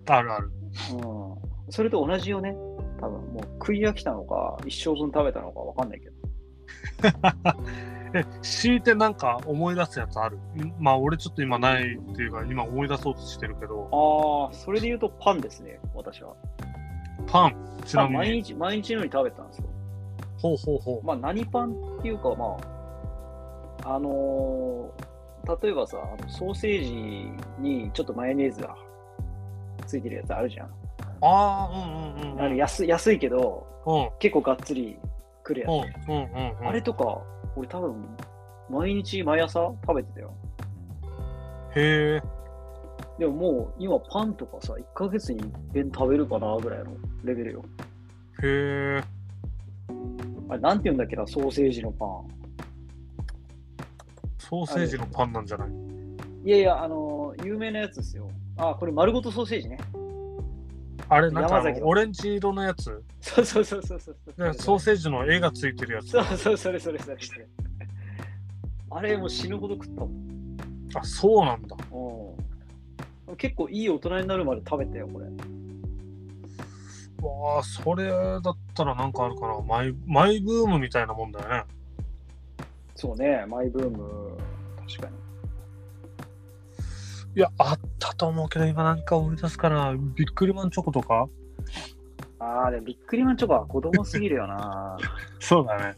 [0.07, 0.50] あるある。
[0.92, 1.72] うん。
[1.72, 2.55] それと同じよね。
[3.00, 6.14] 多分もう食い飽きたのか、一生分食べたのかわかんないけど。
[8.12, 16.35] え、強いてなんか思い出すやつあるんまあ俺ちょっと今ないっていうか、今思い出そうとしてるけど、ああ、それで言うとパンですね、私は。
[17.27, 18.14] パン、ちなみに。
[18.14, 19.64] まあ毎日、毎日のように食べてたんですよ。
[20.38, 21.07] ほうほうほう。
[21.07, 22.57] まあ何パンっていうか、ま
[23.85, 25.11] あ、あのー
[25.62, 26.92] 例えばさ、あのソーセージ
[27.59, 28.77] にちょっとマヨネーズが
[29.87, 30.66] ついてるやつあるじゃん。
[30.66, 30.70] あ
[31.23, 32.40] あ、うんうんうん。
[32.40, 34.11] あれ安安いけど、うん。
[34.18, 34.99] 結構がっつり
[35.42, 35.70] くるやつ。
[36.09, 36.68] うんうんうんうん。
[36.68, 37.23] あれとか、
[37.61, 38.16] 俺多分、
[38.70, 40.33] 毎日毎朝食べてたよ。
[41.77, 42.23] へえ。
[43.18, 46.87] でももう今パンとかさ、1ヶ月に一遍食べるかなぐらいの
[47.23, 47.64] レベルよ。
[48.42, 49.03] へえ。
[50.49, 52.09] あれ、なんて言うんだっけな、ソーセージのパン。
[54.38, 55.68] ソーセージのパンなんじゃない？
[56.42, 58.31] いやいや、あの有名なやつですよ。
[58.57, 59.77] あ、これ丸ごとソーセージね。
[61.11, 63.03] あれ、なんかオレンジ色のやつ？
[63.20, 64.16] そうそうそうそうそう
[64.55, 67.49] ソーセージの絵がついてるやつそうそう、それそれそれそれ。
[68.90, 70.57] あれもう死ぬほど食ったもん。
[70.94, 71.77] あ、そうなんだ。
[71.92, 75.27] うん結構いい大人になるまで食べたよ、これ。
[77.23, 78.40] わあ、それだっ
[78.75, 79.61] たらなんかあるかな。
[79.61, 81.64] マイマイブームみたいなもんだよね。
[82.96, 84.37] そうね、マイブーム、
[84.88, 85.30] 確かに。
[87.37, 89.95] いや、あったと思うけど、今なんか思い出すかな。
[90.16, 91.29] ビックリマンチョコとか？
[92.40, 94.99] ああ、でもビックリマンチョコは子供すぎるよな。
[95.38, 95.95] そうだね。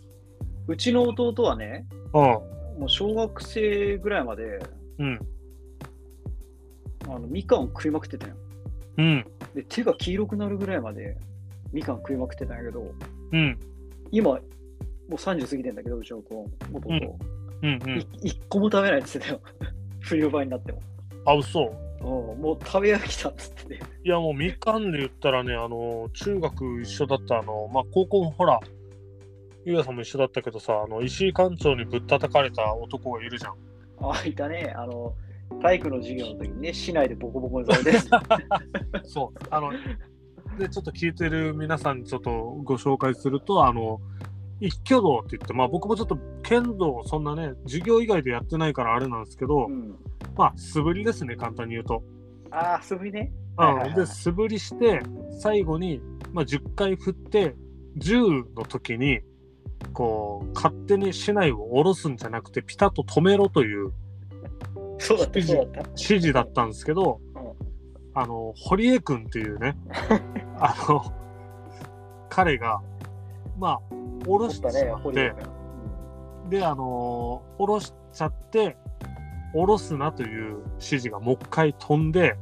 [0.67, 2.21] うちの弟はね、うん。
[2.21, 2.43] も
[2.87, 4.59] う小学生ぐらいまで、
[4.99, 5.21] うん。
[7.09, 8.35] あのみかん食いまくってたよ。
[8.99, 9.27] うん。
[9.55, 11.17] で、手が黄色くなるぐらいまで
[11.73, 12.95] みかん食いまくってたんやけど、
[13.33, 13.59] うん。
[14.11, 14.39] 今、も
[15.11, 16.89] う30過ぎてんだけど、うちの子、弟。
[16.89, 16.99] うん
[17.63, 17.91] うん。
[17.91, 18.07] うんい。
[18.23, 19.41] 一個も食べないって言ってたよ。
[20.01, 20.83] 冬場になっても。
[21.25, 21.75] あ、嘘。
[22.01, 23.81] うんもう食べ飽きたっつってて。
[24.05, 28.59] いや、もうみかんで言ったらね、あの、中学一緒だった、あの、まあ、高校もほら、
[29.65, 33.55] ゆうやさんも一緒だったけどさ、あの、石井館長にぶったたかれた男がいるじゃん。
[34.01, 34.75] あ、いたね。
[34.77, 35.15] あの、
[35.61, 37.99] 体育の授業の時にね、市内でボコボコにされて。
[39.09, 39.39] そう。
[39.51, 39.71] あの、
[40.59, 42.31] で、ちょっと聞いてる皆さんにちょっと
[42.65, 44.01] ご紹介すると、あの、
[44.61, 49.97] 一挙道って言って、まあ僕もちょっと剣道そんなね、授業以外でやってないからあれなんですけど、うん、
[50.37, 52.03] まあ素振りですね、簡単に言うと。
[52.51, 53.33] ああ、素振りね。
[53.57, 55.01] はいはいはいうん、で、素振りして、
[55.41, 56.01] 最後に、
[56.33, 57.55] まあ、10回振って、
[57.99, 59.21] 10の時に、
[59.93, 63.93] こう、勝手に竹刀を下ろすんじゃなくて、ピタッと止めろという
[64.99, 65.81] そうだった、そうだった。
[65.91, 67.43] 指示だったんですけど、うん
[68.15, 69.77] あの、堀江君っていうね、
[70.59, 71.03] あの、
[72.29, 72.81] 彼が、
[73.59, 73.81] まあ、
[74.25, 76.51] 下ろし取ってたねしま、って堀江、君。
[76.51, 78.77] で、あのー下ろしちゃって、
[79.53, 82.37] 下ろすなという指示がもう一回飛んで、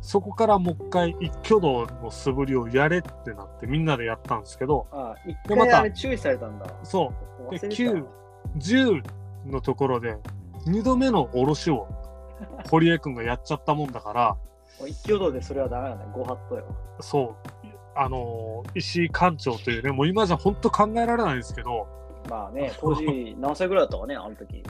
[0.00, 6.66] そこからもう一回一挙動の素振りをやれってなってみんなでやったんですけど、ああ、一でまた注意されたんだ。
[6.84, 7.12] そ
[7.48, 8.04] う、で忘れてた9、
[8.58, 9.02] 10
[9.50, 10.16] のところで、
[10.66, 11.88] 2度目の下ろしを
[12.70, 14.36] 堀江君がやっちゃったもんだから、
[14.86, 15.98] 一挙動でそれはダメだよ。
[16.12, 16.64] ご法度よ。
[17.00, 21.88] そう、あのー石井館長というね、もう今じゃ本当考えられないんですけど、
[22.28, 24.62] まあね、当時何歳ぐらいだったかね、あの時。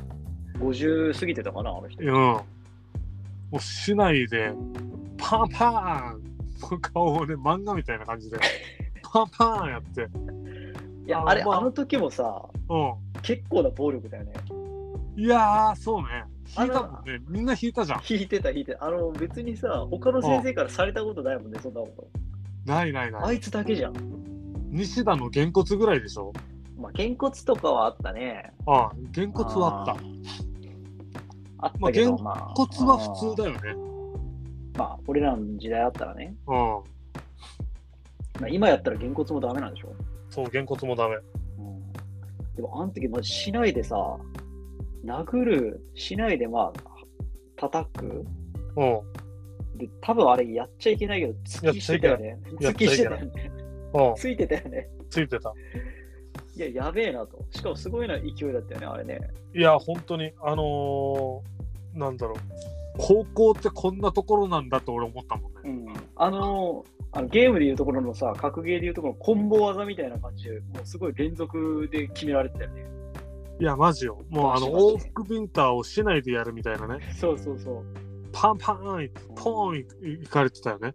[0.56, 2.02] 50過ぎてたかな、あの人。
[2.02, 2.10] うん。
[2.10, 2.44] も
[3.52, 4.52] う市内で、
[5.18, 6.22] パンパーン
[6.70, 8.38] の顔をね、漫画みたいな感じで、
[9.02, 10.08] パ ンパーンやって、
[11.06, 14.32] いや、あれ、あまああの時もさ、う結構な暴力だよね。
[15.16, 15.20] ん。
[15.20, 16.24] いやー、そうね。
[16.58, 17.22] 引いたもんね。
[17.28, 18.02] みんな引いたじゃん。
[18.08, 18.84] 引いてた、引いてた。
[18.84, 22.08] あの、別にさ、他の先生からされたことないもんね、そんなこと。
[22.64, 23.22] ないないない。
[23.24, 23.94] あいつだけじゃん。
[24.70, 26.32] 西田のげんこつぐらいでしょ
[26.76, 28.52] まあ、げんこつとかはあったね。
[28.66, 29.96] ああ、げんこつはあった。
[31.58, 32.34] あったけど、まあ。
[32.34, 33.60] げんこつは普通だよね。
[34.76, 36.34] まあ、俺らの時代あったらね。
[36.46, 36.54] うん。
[36.54, 36.82] ま
[38.44, 39.94] あ、今やったらげんこつもダメなんでしょ？
[40.28, 41.16] そう、げんこつもダメ。
[42.56, 43.96] でも、あの時、まじしないでさ、
[45.04, 46.80] 殴る、しないで、まあ、
[47.56, 48.04] 叩く。
[48.76, 49.78] うん。
[49.78, 52.38] で、多分あれやっちゃいけないけど、突きしてたよね。
[52.60, 53.50] 突きしてたよね。
[53.94, 54.14] うん。
[54.20, 54.88] ついてたよね。
[55.08, 55.54] ついてた。
[56.56, 57.44] いや、やべえなと。
[57.50, 59.20] しかもすごいな勢いだったよね、あれね。
[59.54, 62.36] いや、本当に、あのー、なんだろう。
[62.98, 65.60] 高校ってこんなところなんだと俺思ったもんね。
[65.64, 65.86] うん。
[66.16, 72.86] あのあのゲームでいうところのさ、格ゲーでいうところのコンボ技みたいな感じで、もうすごい連続で決められてたよね。
[73.60, 74.22] いや、マジよ。
[74.30, 77.00] もうあの、往復ビンターをしないでやるみたいなね。
[77.18, 77.84] そうそうそう。
[78.32, 79.76] パンパンいポーン
[80.10, 80.94] いいかれてたよね。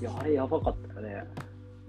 [0.00, 1.24] いや、あれやばかったよね。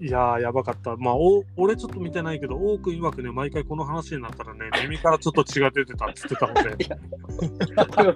[0.00, 0.96] いやー、やばかった。
[0.96, 6.76] まあ、お俺ちょっと見てないけど、多く曰くね、毎回この話になったらね、 耳からちょっと血が出てたっつってたので、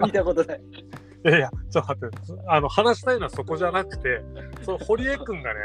[0.02, 0.60] 見たことない。
[1.26, 4.22] いやいや、ちょっと待って、あの、話したいのはそこじゃなくて、
[4.62, 5.60] その堀江君がね、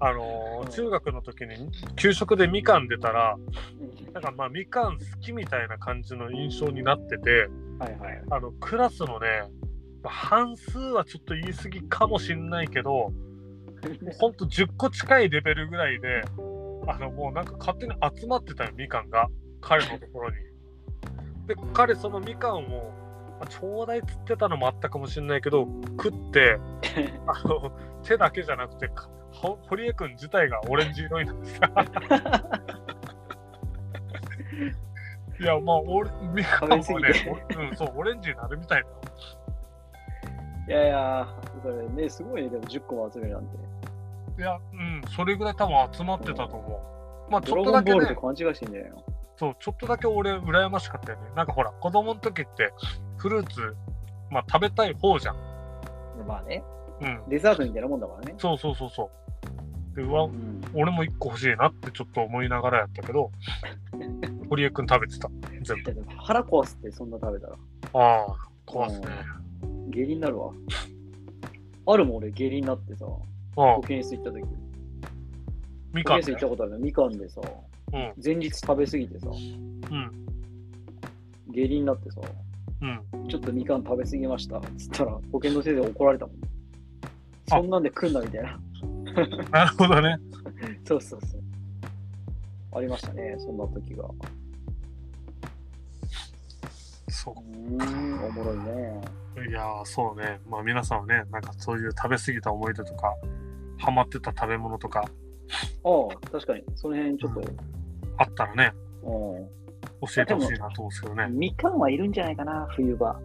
[0.00, 3.36] あのー中学の時に給食でみかん出たら、
[4.12, 7.48] なんかまあみかん好きみたいな感じの印象になってて、
[7.78, 8.22] はいはい。
[8.30, 9.44] あのクラスのね、
[10.02, 13.12] まあ半数はちょっと言い過ぎかもしんないけど、
[14.18, 16.22] ほんと10個近いレベルぐらいで、
[16.86, 19.28] あのもうなんか勝手に集まってたよ、みかんが、
[19.60, 20.36] 彼のところに。
[21.46, 22.92] で、彼、そのみかんを、
[23.40, 25.66] まあちょうだいっつってたのもあったかもしれないけど、
[26.02, 26.58] 食って、
[27.26, 27.72] あの
[28.02, 28.90] 手だけじゃなくて、
[29.68, 31.66] 堀江君自体がオレンジ色になってた。
[35.40, 36.82] いや、まあ、俺、みかんもね
[37.58, 39.00] うん、そう、オレンジになるみたいだよ。
[40.66, 41.28] いやいや、
[41.62, 43.58] それね、すごいね、でも10個も集めるなんて。
[44.38, 47.30] いや、うん、それぐらい多分集まってたと思う。
[47.30, 48.06] まあ、ちょっとだけね
[49.36, 51.30] そう、ちょっとだけ俺、羨ましかったよね。
[51.34, 52.72] なんかほら、子供の時って、
[53.16, 53.74] フルーツ、
[54.30, 55.36] まあ、食べたい方じゃん。
[56.26, 56.62] まあね、
[57.00, 57.22] うん。
[57.28, 58.34] デザートみたいなもんだからね。
[58.38, 59.10] そうそうそうそ
[59.92, 59.96] う。
[59.96, 63.30] で、うわう、ん、俺も一個欲しいなってちょっと思いながらやったけど、
[64.50, 65.28] 堀江くん食べてた。
[65.62, 66.04] 全部。
[66.16, 67.56] 腹壊すってそんな食べたら。
[67.94, 69.06] ああ、壊すね。
[69.90, 70.52] 下痢になるわ。
[71.86, 73.06] あるもん俺、下痢になってさ、
[73.56, 74.42] 保、健室行った時。
[74.42, 74.48] 保
[75.92, 77.40] みかんね健室行ったことあるのみかんでさ、
[77.92, 80.26] うん、前日食べ過ぎてさ、うん、
[81.52, 82.20] 下痢になってさ、
[82.82, 83.28] うん。
[83.28, 84.60] ちょっとみかん食べ過ぎました。
[84.76, 86.36] つったら、保健の先生怒られたもん。
[87.48, 88.58] そんなんで食んなみたいな。
[89.50, 90.18] なるほどね。
[90.84, 91.40] そうそうそう。
[92.76, 94.04] ありましたね、そんな時が。
[94.04, 94.10] う
[97.08, 99.00] そーん、おもろいね。
[99.36, 99.48] う。
[99.48, 100.40] いやー、そうね。
[100.48, 103.14] まあ皆さんはね、なんかそういう食べ過ぎた思い出とか、
[103.78, 107.42] ハマってた食べ物とかああ、確かに、その辺ちょっと、
[108.18, 108.72] あったらね、
[109.02, 109.64] うん
[110.06, 111.28] 教えてほしいなと思うんですけどね。
[111.30, 113.18] みかんはいるんじゃないかな、冬場。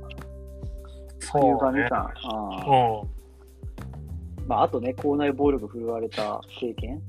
[1.19, 1.99] 冬そうね場みかん。。
[1.99, 4.47] ああうん。
[4.47, 7.01] まあ、あとね、校内暴力振るわれた経験。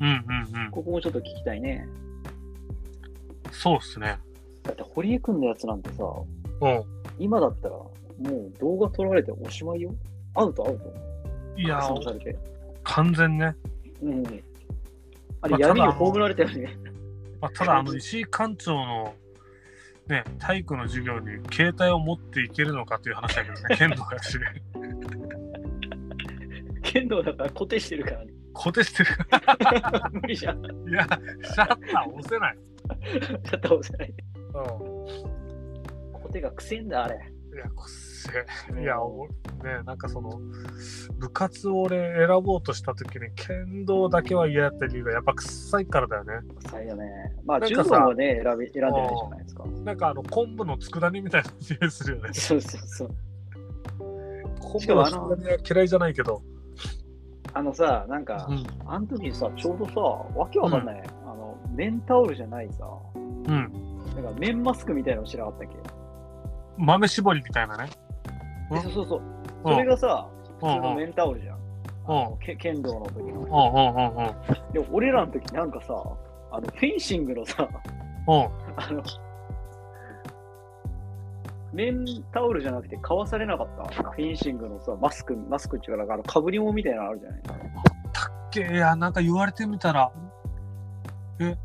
[0.00, 0.70] うんうんうん。
[0.70, 1.86] ここもちょっと聞きたいね。
[3.50, 4.18] そうっすね。
[4.62, 6.04] だって、堀江くんのやつなんてさ、
[6.60, 6.84] うん。
[7.18, 9.94] 今だったら、もう動画撮られておしまいよ。
[10.34, 10.94] アウトアウト。
[11.56, 12.55] いやー、れて。
[12.86, 13.54] 完全ね。
[14.02, 14.26] うん。
[15.42, 16.78] あまあれ、闇に葬られたよね。
[17.40, 19.14] まあ、ただ、あの、石井館長の、
[20.08, 24.38] ね、体育の授業に携帯を持っていけるのかという話だけどね、 剣道やし、
[26.82, 28.32] 剣道だから固定してるからね。
[28.54, 29.10] 固定してる。
[30.12, 30.64] 無理じゃん。
[30.64, 31.06] いや、
[31.42, 32.58] シャッター押せない。
[33.12, 34.10] シャッター押せない。
[34.10, 34.14] う
[36.12, 37.35] 固定がくせんだ、あれ。
[37.56, 37.58] ん。
[37.58, 40.40] いや、こっせいや、おね、なんかその、
[41.18, 46.34] 部活を俺選ぼうとしたときに、剣道だけは嫌やった理由が、やっぱ臭いからだよね。
[46.64, 47.04] 臭いよね。
[47.44, 49.64] まあ、柔道はね、選び選んでないじゃないですか。
[49.84, 51.50] なんかあの、昆布の佃煮みたいな
[51.80, 52.30] 匂いするよね。
[52.32, 53.08] そうそうそう。
[54.60, 56.42] 昆布の佃煮は嫌いじゃないけど。
[57.54, 58.66] あのさ、なんか、うん。
[58.84, 60.00] あの時さ、ちょうどさ、
[60.38, 63.44] わけわかんない、あの、綿タオルじゃないさ、うん。
[64.14, 65.76] なんか綿マスクみたいなの知らなかったっけ、
[66.78, 67.88] 豆絞りみたいなね。
[68.70, 69.20] うんえそうそうそう。
[69.64, 70.28] うんそれがさ、
[70.62, 71.58] うんうん普通の綿タオルじゃん。
[72.08, 72.32] うん。
[72.32, 73.24] うんけ剣道の時の。
[73.24, 75.94] うんうんうんでも俺らの時なんかさ、
[76.52, 77.68] あの、フェンシングのさ、
[78.28, 78.34] うん。
[78.76, 79.02] あの、
[81.72, 84.02] 綿タオルじゃなくて買わされなかった？
[84.02, 87.42] フェンシングのさ、マスク、マスクっていうか、なんかあの、かぶり物みたいなのあるじゃない？
[87.42, 88.60] たっけ？
[88.60, 90.10] いや、なんか言われてみたら、
[91.40, 91.56] え、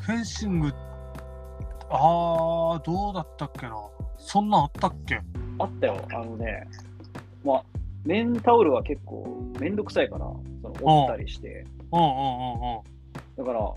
[0.00, 0.72] フェンシング、
[1.90, 3.76] あー、どうだったっけな？
[4.26, 5.20] そんなんあったっけ？
[5.58, 6.66] あったよ、あのね、
[7.44, 7.64] まあ、
[8.04, 10.26] 綿タオルは結構めんどくさいから、
[10.62, 12.12] その折ったりして、うんうんう
[12.80, 12.96] ん
[13.36, 13.72] だから、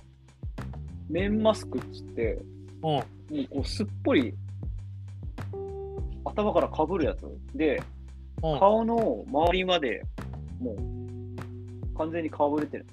[1.10, 2.40] 綿マスクっつって、
[2.82, 2.90] うん。
[2.90, 2.96] うん。
[2.96, 3.04] も
[3.44, 4.34] うこうすっぽり
[6.26, 7.26] 頭からかぶるやつ
[7.56, 7.82] で、
[8.42, 8.60] うん。
[8.60, 10.02] 顔の周りまで
[10.60, 10.78] もう
[11.98, 12.86] 完全にかぶれてる。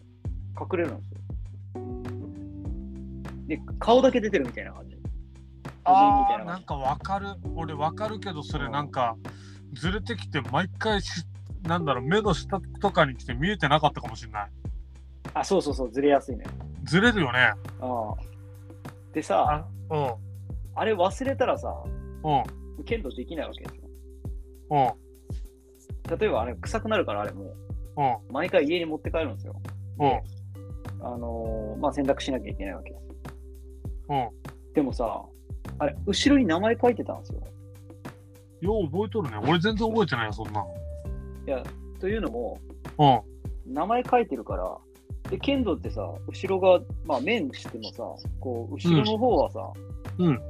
[0.61, 1.19] 隠れるんですよ。
[3.47, 4.96] で、顔だけ出てるみたいな感じ。
[5.93, 6.67] みたいなんな感じ。
[6.67, 7.29] かわかる。
[7.55, 9.17] 俺わかるけど、それなんか、
[9.75, 11.25] ずれてきて、毎回し、
[11.63, 14.51] なんだろう、目の下とかに来て見えてなかったかもしれない。
[15.35, 16.45] あ、そうそうそう、ずれやすいね。
[16.85, 17.39] ずれるよね。
[17.39, 18.15] ああ
[19.13, 20.15] でさ、あ、うん。
[20.75, 21.75] あれ忘れたらさ、
[22.23, 22.85] うん。
[22.85, 23.83] 剣道できないわけですよ。
[24.71, 26.19] うん。
[26.19, 27.55] 例えばあれ臭くなるからあれもう
[27.97, 28.33] うん。
[28.33, 29.61] 毎回家に持って帰るんですよ。
[29.99, 30.21] うん。
[31.05, 33.03] あのーまあ洗濯しなきゃいけないわけです。
[34.11, 34.29] うん。
[34.75, 35.25] でもさ、
[35.79, 37.41] あれ、後ろに名前書いてたんですよ。
[38.61, 39.37] よう覚えとるね。
[39.43, 40.65] 俺全然覚えてないよ、そんなん。
[41.47, 41.63] いや、
[42.01, 42.59] というのも、
[42.99, 43.75] うん。
[43.75, 44.77] 名前書いてるから、
[45.31, 48.05] で、剣道ってさ、後ろが、まあ面してもさ、
[48.41, 49.73] こう、後ろの方はさ、
[50.19, 50.41] うん。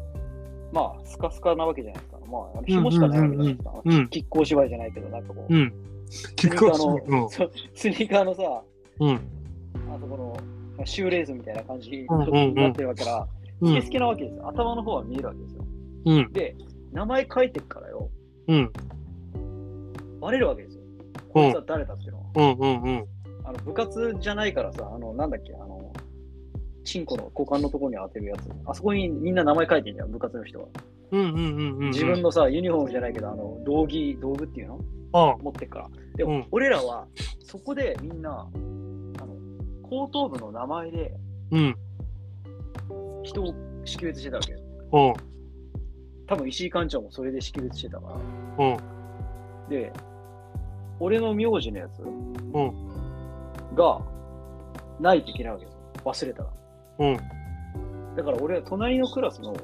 [0.72, 2.18] まあ、スカスカなわけじゃないですか。
[2.30, 3.70] まあ、あの紐しかないわけじゃないですか。
[3.84, 5.72] うんうんうんうんき亀甲芝居じゃないけど、なんかこう、うん。
[6.08, 7.30] スキックオフニーカーの、
[7.74, 8.62] スニーカーのさ、
[9.00, 9.14] うん。
[9.14, 10.36] あそこの、
[10.76, 13.26] まあシューレースみたいな感じにうんうんうんなってるわけから、うん
[13.64, 13.90] スケス。
[13.90, 14.48] ケなわけですよ。
[14.48, 15.64] 頭の方は見えるわけですよ。
[16.06, 16.32] うん。
[16.32, 16.56] で、
[16.92, 18.10] 名前書いてるからよ、
[18.48, 18.72] うん。
[20.20, 20.82] バレるわけですよ。
[21.28, 22.24] こいつは誰だっていうのは。
[22.34, 22.58] うん。
[22.58, 22.82] うん。
[22.82, 23.06] うん。
[23.44, 25.92] あの部活じゃないからさ、あの、なんだっけ、あの、
[26.84, 28.48] チンコの股間のところに当てるやつ。
[28.64, 30.68] あそこにみんな名前書いてんじゃん、部活の人は。
[31.12, 31.90] うんうんうんうんうん。
[31.90, 34.80] 自分のさ、ユニフォームじゃないけど、あの、道着、道具っていうの？
[35.12, 35.88] あ持ってっから。
[36.16, 37.06] でも、うん俺らは、
[37.44, 38.44] そこでみんな、あ
[39.24, 39.34] の、
[39.82, 41.14] 後頭部の名前で
[41.52, 41.76] うん。
[43.26, 43.54] 人を
[43.84, 44.58] 識別してたわけよ。
[44.92, 45.14] うん。
[46.26, 48.08] 多分石井館長もそれで識別してたか
[48.58, 48.64] ら。
[48.66, 49.68] うん。
[49.68, 49.92] で、
[50.98, 52.72] 俺の名字のやつうん。
[53.74, 54.00] が
[55.00, 55.80] ないといけないわけですよ。
[56.04, 56.48] 忘れたら。
[57.00, 57.16] うん。
[58.16, 59.54] だから俺は隣のクラスの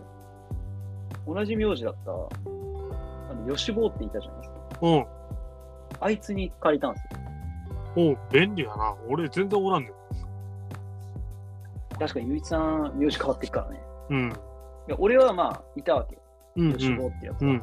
[1.27, 4.57] 同じ名字だった、あの、吉坊っていたじゃないですか。
[4.83, 5.07] うん。
[6.01, 7.21] あいつに借りたんですよ。
[7.97, 8.95] お便利やな。
[9.09, 9.93] 俺全然おらんねん。
[12.03, 13.81] 確かに、ゆういちさん、名字変わってっからね。
[14.11, 14.33] うん。
[14.89, 16.19] で俺はまあ、いたわけ。
[16.57, 16.73] うん。
[16.73, 17.63] 吉坊ってやつが、うん。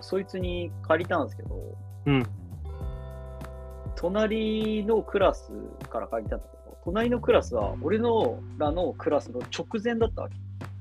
[0.00, 1.54] そいつに借りたんですけど、
[2.06, 2.26] うん。
[3.94, 5.52] 隣のクラス
[5.90, 10.36] から借りたんだけど、隣のクラスは俺のらのクラスの直前だったわけ。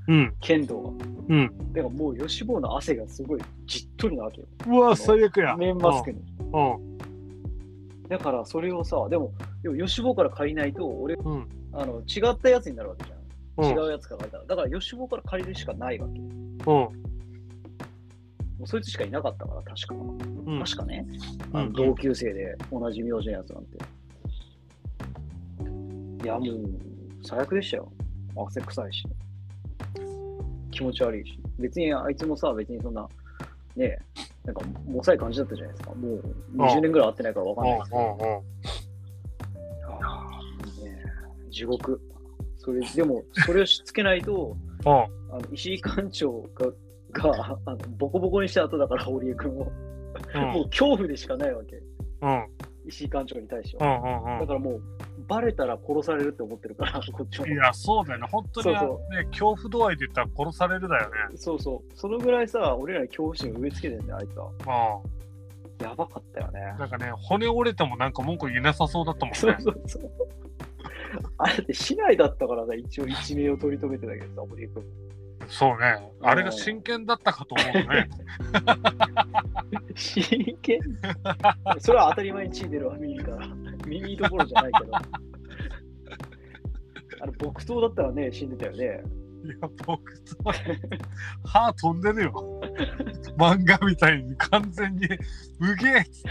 [0.07, 0.35] うん。
[0.39, 0.89] 剣道が。
[1.27, 1.73] うん。
[1.73, 4.47] だからもう吉坊の汗がすごいじっとりなわけよ。
[4.65, 5.57] うわ、最悪や。
[5.57, 6.21] 面マスクに。
[6.53, 6.97] うん。
[8.07, 11.60] だからそれをさ、でも、でも吉坊から借りないと、俺、うん。
[11.73, 13.71] あの違ったやつになるわけじゃん。
[13.71, 13.77] うん。
[13.77, 14.45] 違うやつから借りたら。
[14.45, 16.19] だから吉坊から借りるしかないわけ。
[18.61, 19.95] もうそいつしかいなかったから、確か。
[19.95, 20.59] うん。
[20.63, 21.05] 確かね。
[21.53, 23.77] うんあの同級生で同じ名字のやつなんて。
[26.23, 26.69] いや、もう、
[27.23, 27.91] 最悪でしたよ。
[28.35, 29.03] 汗臭いし。
[30.69, 31.39] 気持ち悪いし。
[31.57, 33.07] 別にあいつもさ、別にそんな、
[33.75, 33.99] ねえ、
[34.45, 35.93] なんか、もさい感じだったじゃないですか。
[35.95, 38.43] もう20年ぐらい会ってないからわかんないですけど。
[41.51, 42.01] 地獄。
[42.57, 44.91] それ、でも、それをしつけないと、 うん。
[44.91, 46.67] あの石井館長が、
[47.11, 49.71] があのボコボコにした後だから、堀江君を。
[50.35, 50.41] うん。
[50.53, 51.81] もう恐怖でしかないわけ。
[52.21, 52.47] うん。
[52.85, 53.97] 石井館長に対してうは。
[53.97, 54.33] ん。
[54.33, 54.39] うん。
[54.39, 54.81] だからもう、
[55.27, 57.55] バレたら殺されるって思ってるから、 こっちもい。
[57.55, 58.27] や、そうだよね。
[58.29, 58.99] 本当にねそ、
[59.29, 61.15] 恐怖度合いで言ったら殺されるだよね。
[61.35, 61.95] そうそう。
[61.95, 65.01] そのぐらいさ、俺らに恐怖心を植え付けてんだよ、あいつは。
[65.79, 66.63] うやばかったよねん。。
[66.77, 69.57] なんかね、骨折れてもなんか文句言えなさそうだったもんそうね。
[69.59, 70.11] そうそう。
[71.37, 74.83] あれって市内だったからさ、一応一命を取り留めてたけどさ、堀江君。
[75.47, 76.11] そうね。
[76.21, 78.09] あれが真剣だったかと思うね。
[79.95, 80.79] 真剣？
[81.79, 83.47] それは当たり前に血出るわ、耳から。
[83.85, 84.95] 耳どころじゃないけど。
[84.95, 85.01] あ
[87.27, 89.03] の木刀だったらね、死んでたよね。
[89.43, 89.55] いや、
[89.85, 90.35] 僕と、
[91.43, 92.61] 歯飛んでるよ。
[93.37, 95.09] 漫画みたいに完全に、う
[95.75, 96.23] げえっつっ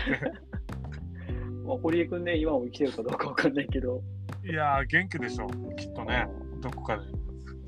[1.66, 4.02] まあ、堀江君ね、今も生きてるかどうかわかんないけど。
[4.30, 4.48] て。
[4.48, 5.46] いやー、元気でしょ。
[5.76, 6.28] きっとね。
[6.60, 7.04] どこかで。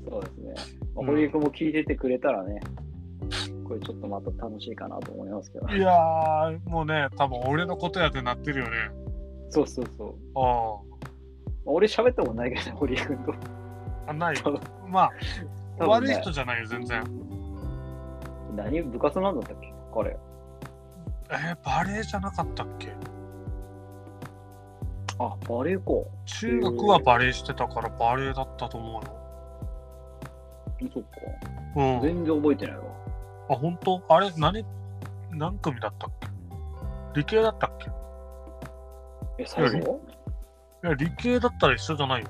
[0.09, 0.53] そうですね。
[0.95, 2.61] まあ、うん堀江君も聞いててくれたらね、
[3.67, 5.67] これちょっとまた楽しいかなと思いますけど。
[5.69, 8.71] いやー、もうね、多分俺のことやってなってるよね。
[9.49, 10.15] そうそうそう。
[10.35, 10.41] あ
[11.65, 13.33] まあ俺喋ったことないけどね、堀江君と。
[13.33, 13.35] あ。
[14.07, 14.35] あない。
[14.89, 15.09] ま
[15.79, 17.03] あ、悪い人じゃないよ、全然。
[18.55, 18.81] 何？
[18.83, 19.73] 部活なんだったっけ？
[19.93, 20.17] 彼。
[21.31, 22.89] えー、バレエじゃなかったっけ？
[25.25, 25.83] あ、バレエか。
[26.25, 29.01] 中学はバレエしてたからバレエだったと思うよ。
[30.93, 31.09] そっか。
[31.75, 32.01] うん。
[32.01, 32.83] 全然覚えてないわ。
[33.49, 34.01] あ、本当？
[34.09, 34.65] あれ、何、
[35.31, 36.27] 何組だったっけ？
[37.15, 37.89] 理系だったっけ？
[37.89, 37.91] い
[39.39, 40.01] え、最後？
[40.83, 42.27] や、理系だったら一緒じゃないよ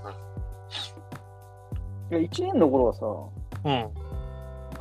[2.09, 2.17] ね。
[2.19, 3.05] いや、1年の頃はさ、
[3.65, 3.89] うん。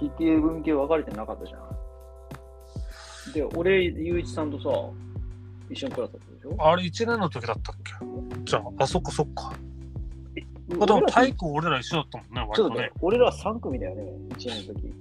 [0.00, 1.62] 理系文系分かれてなかったじゃん。
[3.32, 4.68] で、俺、ゆういちさんとさ、
[5.70, 6.56] 一緒のクラスだったでしょ？
[6.58, 7.92] あれ、1年の時だったっけ？
[8.44, 9.52] じゃあ、あ、そっかそっか。
[10.80, 14.86] あでも体育俺ら一緒だったもんね、割とね。、俺ら3組だよね、1年の時。
[14.86, 14.94] うん。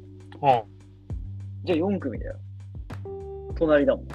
[1.63, 2.35] じゃあ4組だよ。
[3.55, 4.07] 隣だもん。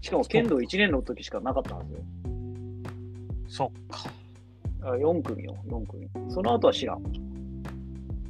[0.00, 1.98] しかも剣道1年の時しかなかったはずよ。
[3.48, 4.10] そっか。
[4.82, 6.08] あ4組よ、4組。
[6.28, 7.02] その後は知らん。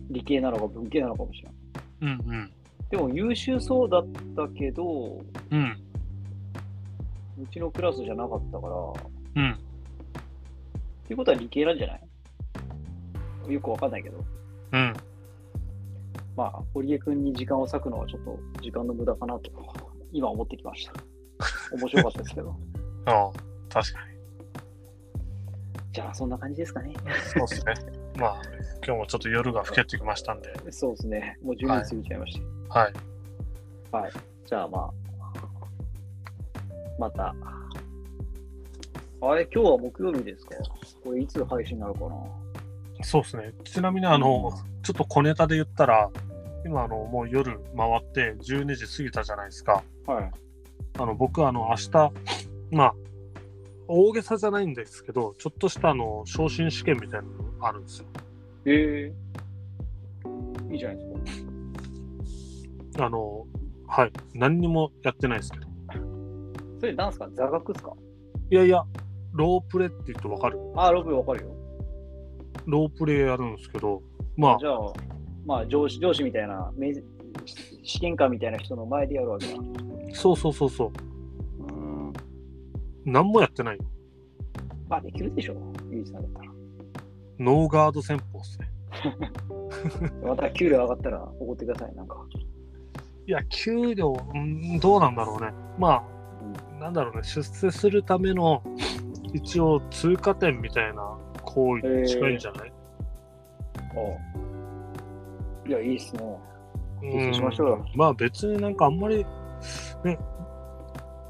[0.09, 1.53] 理系なのか文系なのかもしれん。
[2.01, 2.53] うんうん。
[2.89, 5.77] でも優秀そうだったけど、うん。
[7.43, 8.75] うちのクラスじゃなかったから、
[9.43, 9.53] うん。
[9.53, 9.57] っ
[11.07, 11.97] ていうことは理系なんじゃな
[13.49, 13.53] い？
[13.53, 14.25] よくわかんないけど。
[14.73, 14.93] うん。
[16.37, 19.51] まあ、堀江君に時間を割くのはちょっと時間の無駄かなと、
[20.13, 20.93] 今思ってきました。
[21.73, 22.55] 面白かったですけど。
[23.07, 23.33] ああ、
[23.69, 24.17] 確かに。
[25.93, 26.93] じゃあ、そんな感じですかね。
[27.39, 27.75] そうですね。
[28.19, 28.43] まあ、
[28.85, 30.53] 今日もちょっと夜が更けてきましたんで。
[30.73, 31.39] そうですね。
[31.43, 32.93] もう10年過ぎちゃいましはい。
[33.91, 33.99] た。
[33.99, 34.13] はい。
[34.45, 34.91] じゃあ、まあ、
[36.99, 37.35] また。
[39.23, 40.55] あれ、今日は木曜日ですか？
[41.05, 42.17] これいつ配信になるかな？
[43.03, 43.53] そうですね。
[43.65, 46.11] ちなみに、あの、ちょっと小ネタで言ったら、
[46.65, 49.83] 今、あの、もう夜回って12時過ぎたじゃないですか。
[50.07, 50.31] はい。
[50.99, 52.13] あの、僕、あの、明日、
[52.71, 52.95] まあ、
[53.89, 58.07] 大げさじゃないんですけど、ちょっとしたあの昇進試験みたいなのあるんですよ。
[58.65, 59.13] え
[60.69, 61.45] えいいじゃないです
[62.99, 63.07] か。
[63.07, 63.47] あの、
[63.87, 64.13] はい。
[64.35, 65.66] 何にもやってないですけど。
[66.79, 67.29] それなんすか？
[67.35, 67.93] 座学っすか？
[68.51, 68.85] いやいや、
[69.33, 71.51] ロープレって言ってわかるあ、ロブわかるよ。
[72.67, 74.03] ロープレやるんですけど、
[74.37, 74.79] まあじ、ゃあ、
[75.45, 76.93] まあ上司、上司みたいな、め
[77.83, 79.53] 試験官みたいな人の前でやるわけだ。
[80.13, 80.93] そうそうそうそう。
[81.63, 82.13] うん。
[83.05, 83.85] 何もやってないよ。
[84.89, 85.57] まあできるでしょ、
[85.91, 86.51] ゆうじさんだったら。
[87.39, 88.71] ノーガード戦法ですね。
[90.27, 92.17] また給料上がったら怒ってください、なんか。
[93.27, 95.53] いや、給料、うんどうなんだろうね。
[95.79, 96.05] まあ、
[96.81, 98.63] なんだろうね、出世するための、
[99.33, 102.73] 一応通過点みたいな行為に近いんじゃない、
[103.95, 106.39] あいや、いいっすね。
[107.03, 109.25] うんしましょうよまあ別になんかあんまり、
[110.05, 110.19] ね、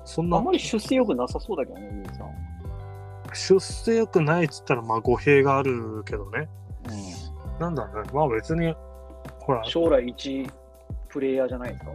[0.04, 2.30] そんなあんまり出世良くなさそうだけどね、ゆうじさん。
[3.34, 6.48] 出世良くないっつったらまあ語弊があるけどね。
[7.58, 8.10] うなんだろうね。
[8.12, 8.74] まあ別に、
[9.40, 10.48] ほらん、、将来一
[11.08, 11.90] プレイヤーじゃないですか。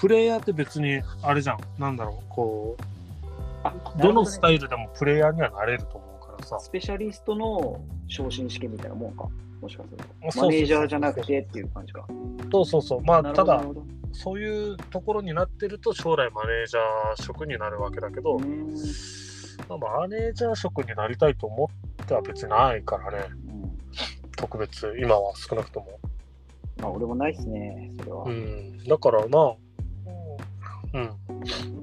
[0.00, 1.58] プレイヤーって別にあれじゃん。
[1.78, 2.76] なんだろう、こ
[3.62, 6.58] あう、どのスタイイルでもプレイヤーにはなれると思うからさ。
[6.58, 9.28] スペシャリストの昇進試験みたいなもんか。
[9.60, 10.40] もしかすると。
[10.40, 12.06] マネージャーじゃなくてっていう感じか。
[12.50, 13.02] そうそうそう。
[13.02, 13.62] まあただ
[14.12, 18.38] そういうところになってると将来マネージャー職になるわけだけど、
[19.68, 21.70] まあマネージャー職になりたいと思
[22.02, 23.26] っては別にないからね。
[23.54, 23.60] うん
[24.40, 25.98] 特別、今は少なくとも。
[26.78, 28.24] まあ、俺もないっすね、それは。
[28.24, 28.84] うん。
[28.84, 29.54] だからまあ、
[30.94, 31.10] うん。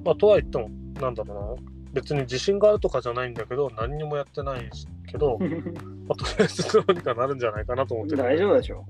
[0.03, 0.69] まあとは言っても、
[1.01, 1.71] なんだろうな。
[1.93, 4.69] 別に自信があるとかじゃないんだけど、何にもやってない
[5.09, 5.37] けど、
[6.07, 8.23] まあ、とりあえずどうにかなるんじゃないかなと思ってる。
[8.23, 8.85] 大丈夫でしょ。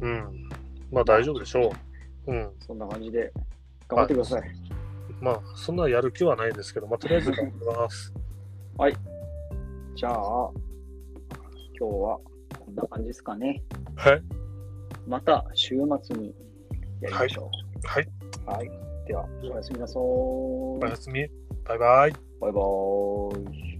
[0.00, 0.48] うん。
[0.90, 1.72] まあ大丈夫でしょ
[2.26, 2.32] う。
[2.32, 2.50] うん。
[2.60, 3.32] そんな感じで
[3.88, 4.42] 頑張ってください。
[5.20, 8.12] まあ、そんなやる気はないですけど、まあとりあえず頑張ります。
[9.94, 10.50] じゃあ、
[11.78, 12.18] 今日は
[12.58, 13.62] こんな感じですかね。
[13.96, 14.22] はい。
[15.06, 16.34] また週末に
[17.00, 17.50] やりましょ
[17.84, 18.04] はい。
[18.04, 18.50] う。
[18.50, 18.91] はい。
[19.06, 20.04] では、おやすみなさーい。
[20.04, 21.28] おやすみ。
[21.64, 22.12] バイバイ。
[22.40, 23.71] バイバーイ。